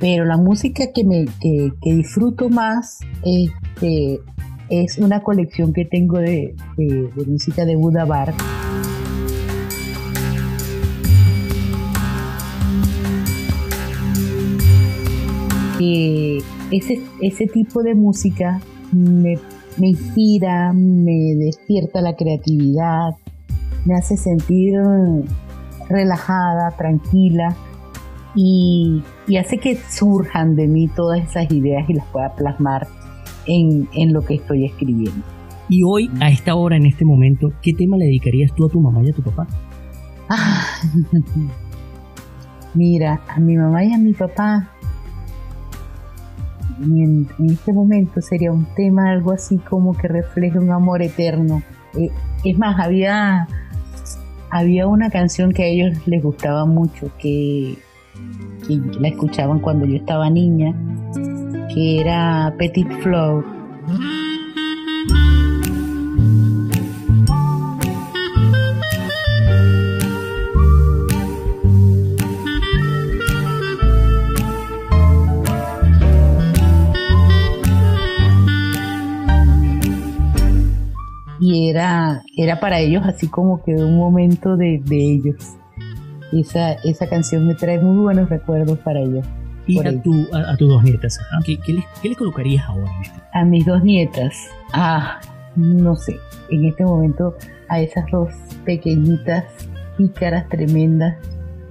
pero 0.00 0.24
la 0.24 0.36
música 0.36 0.84
que, 0.94 1.04
me, 1.04 1.26
que, 1.40 1.72
disfruto 1.82 2.48
más 2.48 3.00
este, 3.24 4.20
es 4.70 4.98
una 4.98 5.20
colección 5.20 5.72
que 5.72 5.84
tengo 5.84 6.18
de, 6.18 6.56
de 6.76 7.24
música 7.26 7.64
de 7.64 7.76
Buda 7.76 8.04
Bar. 8.04 8.34
Ese, 16.70 17.00
ese 17.20 17.46
tipo 17.46 17.82
de 17.82 17.94
música 17.94 18.60
me, 18.92 19.38
inspira, 19.78 20.72
me 20.72 21.34
despierta 21.36 22.00
la 22.00 22.14
creatividad, 22.14 23.14
me 23.84 23.94
hace 23.94 24.16
sentir 24.16 24.74
relajada, 25.88 26.70
tranquila 26.76 27.56
y, 28.34 29.02
hace 29.38 29.58
que 29.58 29.76
surjan 29.76 30.56
de 30.56 30.68
mí 30.68 30.88
todas 30.88 31.20
esas 31.20 31.50
ideas 31.50 31.88
y 31.88 31.94
las 31.94 32.06
pueda 32.06 32.34
plasmar 32.34 32.86
en, 33.46 33.88
en 33.94 34.12
lo 34.12 34.22
que 34.22 34.34
estoy 34.34 34.66
escribiendo. 34.66 35.24
Y 35.68 35.82
hoy, 35.84 36.10
a 36.20 36.28
esta 36.28 36.54
hora, 36.54 36.76
en 36.76 36.86
este 36.86 37.04
momento, 37.04 37.52
¿qué 37.62 37.72
tema 37.72 37.96
le 37.96 38.04
dedicarías 38.04 38.52
tú 38.54 38.66
a 38.66 38.68
tu 38.68 38.80
mamá 38.80 39.02
y 39.04 39.10
a 39.10 39.12
tu 39.14 39.22
papá? 39.22 39.46
Ah, 40.28 40.66
mira, 42.74 43.22
a 43.28 43.40
mi 43.40 43.56
mamá 43.56 43.84
y 43.84 43.92
a 43.92 43.98
mi 43.98 44.12
papá, 44.12 44.71
en, 46.82 47.28
en 47.38 47.50
este 47.50 47.72
momento 47.72 48.20
sería 48.20 48.52
un 48.52 48.66
tema 48.74 49.10
algo 49.10 49.32
así 49.32 49.58
como 49.58 49.96
que 49.96 50.08
refleje 50.08 50.58
un 50.58 50.70
amor 50.70 51.02
eterno. 51.02 51.62
Eh, 51.98 52.10
es 52.44 52.58
más, 52.58 52.78
había, 52.80 53.46
había 54.50 54.86
una 54.86 55.10
canción 55.10 55.52
que 55.52 55.62
a 55.62 55.66
ellos 55.66 56.06
les 56.06 56.22
gustaba 56.22 56.64
mucho, 56.64 57.10
que, 57.18 57.78
que 58.66 58.80
la 59.00 59.08
escuchaban 59.08 59.60
cuando 59.60 59.86
yo 59.86 59.96
estaba 59.96 60.28
niña, 60.30 60.74
que 61.74 62.00
era 62.00 62.54
Petit 62.58 62.90
Flow. 63.02 63.44
Y 81.52 81.68
era, 81.68 82.22
era 82.34 82.60
para 82.60 82.80
ellos 82.80 83.02
así 83.04 83.28
como 83.28 83.62
que 83.62 83.74
un 83.74 83.96
momento 83.98 84.56
de, 84.56 84.80
de 84.82 84.96
ellos. 84.96 85.36
Esa, 86.32 86.72
esa 86.84 87.06
canción 87.06 87.46
me 87.46 87.54
trae 87.54 87.78
muy 87.78 88.02
buenos 88.02 88.30
recuerdos 88.30 88.78
para 88.78 89.00
ellos. 89.00 89.26
Y 89.66 89.78
a, 89.78 90.02
tu, 90.02 90.26
a, 90.32 90.52
a 90.52 90.56
tus 90.56 90.68
dos 90.68 90.82
nietas. 90.82 91.18
¿Qué, 91.44 91.58
qué, 91.58 91.74
les, 91.74 91.84
qué 92.00 92.08
les 92.08 92.16
colocarías 92.16 92.64
ahora? 92.66 92.90
este? 93.02 93.20
A 93.34 93.44
mis 93.44 93.66
dos 93.66 93.84
nietas, 93.84 94.34
ah, 94.72 95.20
no 95.54 95.94
sé, 95.94 96.16
en 96.50 96.64
este 96.64 96.84
momento 96.84 97.36
a 97.68 97.80
esas 97.80 98.06
dos 98.10 98.32
pequeñitas, 98.64 99.44
pícaras, 99.98 100.48
tremendas, 100.48 101.16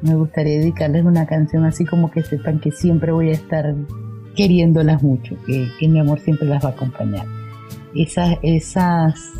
me 0.03 0.13
gustaría 0.13 0.59
dedicarles 0.59 1.05
una 1.05 1.25
canción 1.25 1.65
así 1.65 1.85
como 1.85 2.11
que 2.11 2.21
sepan 2.21 2.59
que 2.59 2.71
siempre 2.71 3.11
voy 3.11 3.29
a 3.29 3.33
estar 3.33 3.73
queriéndolas 4.35 5.01
mucho, 5.01 5.35
que, 5.47 5.67
que 5.79 5.87
mi 5.87 5.99
amor 5.99 6.19
siempre 6.19 6.47
las 6.47 6.63
va 6.63 6.69
a 6.69 6.71
acompañar. 6.73 7.25
Esas, 7.95 8.37
esas, 8.43 9.33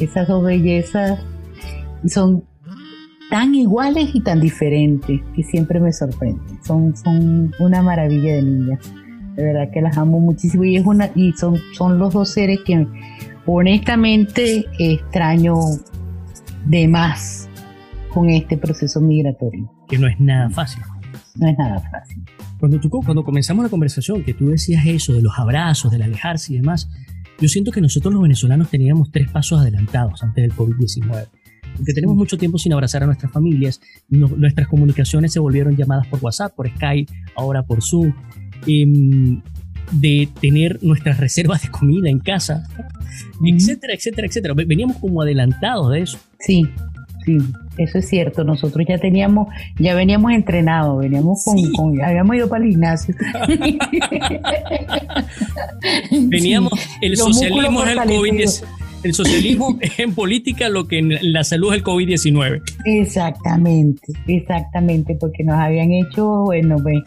esas 0.00 0.28
dos 0.28 0.44
bellezas 0.44 1.20
son 2.06 2.44
tan 3.30 3.54
iguales 3.54 4.10
y 4.14 4.20
tan 4.20 4.40
diferentes 4.40 5.20
que 5.34 5.42
siempre 5.42 5.80
me 5.80 5.92
sorprenden. 5.92 6.62
Son, 6.64 6.96
son 6.96 7.52
una 7.60 7.82
maravilla 7.82 8.34
de 8.34 8.42
niñas. 8.42 8.80
De 9.36 9.44
verdad 9.44 9.70
que 9.72 9.80
las 9.80 9.96
amo 9.96 10.18
muchísimo 10.18 10.64
y 10.64 10.76
es 10.76 10.84
una 10.84 11.10
y 11.14 11.32
son, 11.32 11.56
son 11.72 11.98
los 11.98 12.12
dos 12.12 12.30
seres 12.30 12.60
que 12.66 12.86
honestamente 13.46 14.66
extraño 14.78 15.54
de 16.66 16.88
más 16.88 17.48
con 18.12 18.28
este 18.28 18.56
proceso 18.56 19.00
migratorio. 19.00 19.70
Que 19.88 19.98
no 19.98 20.08
es 20.08 20.18
nada 20.20 20.50
fácil. 20.50 20.82
No 21.36 21.48
es 21.48 21.56
nada 21.56 21.80
fácil. 21.90 22.22
Cuando, 22.58 22.78
tú, 22.80 22.90
cuando 22.90 23.24
comenzamos 23.24 23.62
la 23.62 23.70
conversación, 23.70 24.22
que 24.24 24.34
tú 24.34 24.48
decías 24.48 24.84
eso 24.84 25.14
de 25.14 25.22
los 25.22 25.38
abrazos, 25.38 25.90
del 25.90 26.02
alejarse 26.02 26.52
y 26.52 26.56
demás, 26.56 26.90
yo 27.40 27.48
siento 27.48 27.72
que 27.72 27.80
nosotros 27.80 28.12
los 28.12 28.22
venezolanos 28.22 28.68
teníamos 28.70 29.10
tres 29.10 29.30
pasos 29.30 29.60
adelantados 29.60 30.22
antes 30.22 30.42
del 30.42 30.52
COVID-19. 30.54 31.26
Porque 31.76 31.92
tenemos 31.94 32.16
mucho 32.16 32.36
tiempo 32.36 32.58
sin 32.58 32.72
abrazar 32.72 33.02
a 33.02 33.06
nuestras 33.06 33.32
familias, 33.32 33.80
no- 34.08 34.28
nuestras 34.28 34.68
comunicaciones 34.68 35.32
se 35.32 35.40
volvieron 35.40 35.76
llamadas 35.76 36.06
por 36.08 36.18
WhatsApp, 36.22 36.54
por 36.54 36.68
Skype, 36.68 37.10
ahora 37.36 37.62
por 37.62 37.82
Zoom, 37.82 38.12
em, 38.66 39.40
de 39.92 40.28
tener 40.40 40.78
nuestras 40.82 41.18
reservas 41.18 41.62
de 41.62 41.68
comida 41.70 42.08
en 42.10 42.18
casa, 42.20 42.64
etcétera, 43.44 43.94
etcétera, 43.94 44.26
etcétera. 44.26 44.54
Ve- 44.54 44.64
Veníamos 44.64 44.98
como 44.98 45.22
adelantados 45.22 45.90
de 45.92 46.02
eso. 46.02 46.18
Sí, 46.38 46.62
sí, 47.38 47.52
eso 47.78 47.98
es 47.98 48.08
cierto. 48.08 48.44
Nosotros 48.44 48.84
ya 48.88 48.98
teníamos, 48.98 49.48
ya 49.78 49.94
veníamos 49.94 50.32
entrenados, 50.32 51.00
veníamos 51.00 51.42
con, 51.44 51.56
Sí. 51.58 51.72
con- 51.76 52.00
habíamos 52.02 52.36
ido 52.36 52.48
para 52.48 52.64
el 52.64 52.70
gimnasio. 52.70 53.14
Veníamos, 56.10 56.72
el 57.00 57.10
los 57.12 57.18
socialismo 57.20 57.82
es 57.84 57.90
el. 57.90 57.98
COVID-19. 57.98 58.64
El 59.02 59.14
socialismo 59.14 59.78
es 59.80 59.98
en 59.98 60.14
política 60.14 60.68
lo 60.68 60.86
que 60.86 60.98
en 60.98 61.14
la 61.32 61.42
salud 61.42 61.72
es 61.72 61.78
el 61.78 61.84
COVID-19. 61.84 62.60
Exactamente, 62.84 64.12
exactamente, 64.26 65.16
porque 65.18 65.42
nos 65.42 65.56
habían 65.56 65.90
hecho, 65.92 66.42
bueno, 66.44 66.76
pues, 66.82 66.98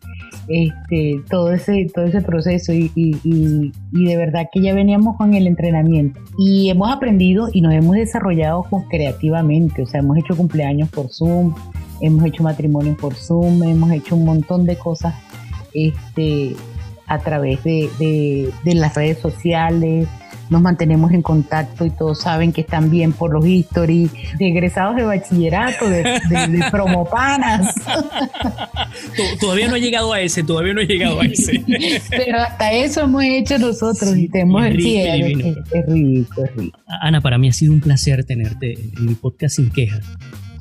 este, 0.47 1.21
todo 1.29 1.51
ese, 1.53 1.87
todo 1.93 2.05
ese 2.05 2.21
proceso 2.21 2.73
y, 2.73 2.91
y- 2.95 3.15
y- 3.23 3.71
y 3.91 4.05
de 4.05 4.17
verdad 4.17 4.47
que 4.51 4.61
ya 4.61 4.73
veníamos 4.73 5.15
con 5.17 5.33
el 5.33 5.47
entrenamiento. 5.47 6.19
Y 6.37 6.69
hemos 6.69 6.91
aprendido 6.91 7.47
y 7.53 7.61
nos 7.61 7.73
hemos 7.73 7.95
desarrollado 7.95 8.65
creativamente, 8.89 9.81
o 9.81 9.85
sea, 9.85 9.99
hemos 10.01 10.17
hecho 10.17 10.35
cumpleaños 10.35 10.89
por 10.89 11.09
Zoom, 11.09 11.53
hemos 12.01 12.25
hecho 12.25 12.43
matrimonios 12.43 12.97
por 12.97 13.13
Zoom, 13.15 13.63
hemos 13.63 13.91
hecho 13.91 14.15
un 14.15 14.25
montón 14.25 14.65
de 14.65 14.75
cosas, 14.75 15.13
este, 15.73 16.55
a 17.07 17.19
través 17.19 17.63
de, 17.63 17.89
de- 17.99 18.49
de 18.63 18.75
las 18.75 18.95
redes 18.95 19.17
sociales, 19.19 20.07
nos 20.49 20.61
mantenemos 20.61 21.11
en 21.11 21.21
contacto 21.21 21.85
y 21.85 21.89
todos 21.89 22.21
saben 22.21 22.51
que 22.53 22.61
están 22.61 22.89
bien 22.91 23.13
por 23.13 23.31
los 23.33 23.45
history, 23.45 24.09
de 24.37 24.47
egresados 24.49 24.95
de 24.95 25.03
bachillerato, 25.03 25.89
de, 25.89 26.03
de, 26.03 26.47
de 26.47 26.63
promopanas, 26.71 27.73
To- 27.83 29.37
Todavía 29.39 29.67
no 29.67 29.75
he 29.75 29.81
llegado 29.81 30.13
a 30.13 30.21
ese, 30.21 30.43
todavía 30.43 30.73
no 30.73 30.81
he 30.81 30.85
llegado 30.85 31.21
a 31.21 31.25
ese. 31.25 31.63
pero 32.09 32.39
hasta 32.39 32.71
eso 32.73 33.01
hemos 33.01 33.23
hecho 33.23 33.57
nosotros 33.57 34.15
y 34.17 34.27
tenemos 34.29 34.61
Y 34.75 34.97
es 34.97 35.25
rico, 35.25 35.47
es- 35.49 35.57
es 35.73 35.85
rico, 35.87 36.43
es 36.43 36.55
rico. 36.55 36.79
Ana, 37.01 37.21
para 37.21 37.37
mí 37.37 37.47
ha 37.49 37.53
sido 37.53 37.73
un 37.73 37.81
placer 37.81 38.23
tenerte 38.23 38.73
en 38.73 39.05
mi 39.05 39.15
podcast 39.15 39.55
sin 39.55 39.69
quejas. 39.71 40.01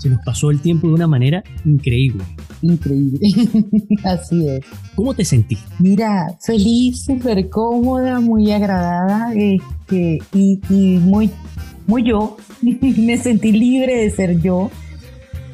Se 0.02 0.10
nos 0.10 0.20
pasó 0.24 0.50
el 0.50 0.60
tiempo 0.60 0.88
de 0.88 0.94
una 0.94 1.06
manera 1.06 1.44
increíble. 1.64 2.24
Increíble, 2.60 3.20
así 4.04 4.48
es. 4.48 4.64
¿Cómo 4.96 5.14
te 5.14 5.24
sentiste? 5.24 5.64
Mira, 5.78 6.26
feliz, 6.44 7.04
súper 7.04 7.48
cómoda, 7.48 8.18
muy 8.18 8.50
agradada 8.50 9.32
este, 9.34 10.18
y, 10.34 10.60
y 10.68 10.98
muy, 10.98 11.30
muy 11.86 12.02
yo. 12.02 12.36
me 12.62 13.16
sentí 13.16 13.52
libre 13.52 13.94
de 13.96 14.10
ser 14.10 14.40
yo 14.40 14.70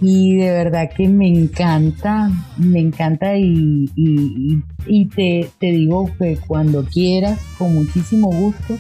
y 0.01 0.37
de 0.37 0.51
verdad 0.51 0.89
que 0.97 1.09
me 1.09 1.29
encanta, 1.29 2.31
me 2.57 2.81
encanta 2.81 3.37
y, 3.37 3.91
y- 3.97 4.63
y 4.87 5.05
te, 5.07 5.51
te 5.59 5.73
digo 5.73 6.11
que 6.19 6.39
cuando 6.47 6.85
quieras, 6.85 7.39
con 7.59 7.75
muchísimo 7.75 8.31
gusto, 8.31 8.79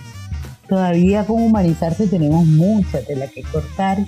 todavía 0.66 1.24
con 1.26 1.42
humanizarse 1.42 2.06
tenemos 2.06 2.46
mucha 2.46 3.02
tela 3.04 3.26
que 3.28 3.42
cortar 3.42 3.98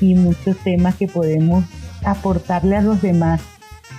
y 0.00 0.14
muchos 0.14 0.56
temas 0.58 0.94
que 0.96 1.08
podemos 1.08 1.64
aportarle 2.04 2.76
a 2.76 2.82
los 2.82 3.02
demás 3.02 3.40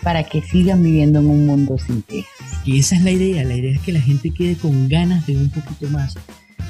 para 0.04 0.24
que 0.24 0.42
sigan 0.42 0.84
viviendo 0.84 1.20
en 1.20 1.30
un 1.30 1.48
mundo 1.48 1.78
sin 1.78 2.02
quejas. 2.04 2.32
Y 2.64 2.80
esa 2.80 2.96
es 2.96 3.04
la 3.04 3.12
idea. 3.12 3.44
La 3.44 3.56
idea 3.56 3.74
es 3.74 3.82
que 3.82 3.92
la 3.92 4.02
gente 4.02 4.32
quede 4.32 4.56
con 4.56 4.88
ganas 4.88 5.26
de 5.26 5.36
un 5.36 5.50
poquito 5.50 5.90
más. 5.90 6.16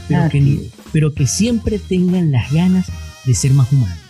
Pero, 0.07 0.23
Así 0.23 0.39
que, 0.39 0.69
pero 0.91 1.13
que 1.13 1.27
siempre 1.27 1.79
tengan 1.79 2.31
las 2.31 2.51
ganas 2.51 2.87
de 3.25 3.33
ser 3.33 3.51
más 3.51 3.71
humanos. 3.71 4.04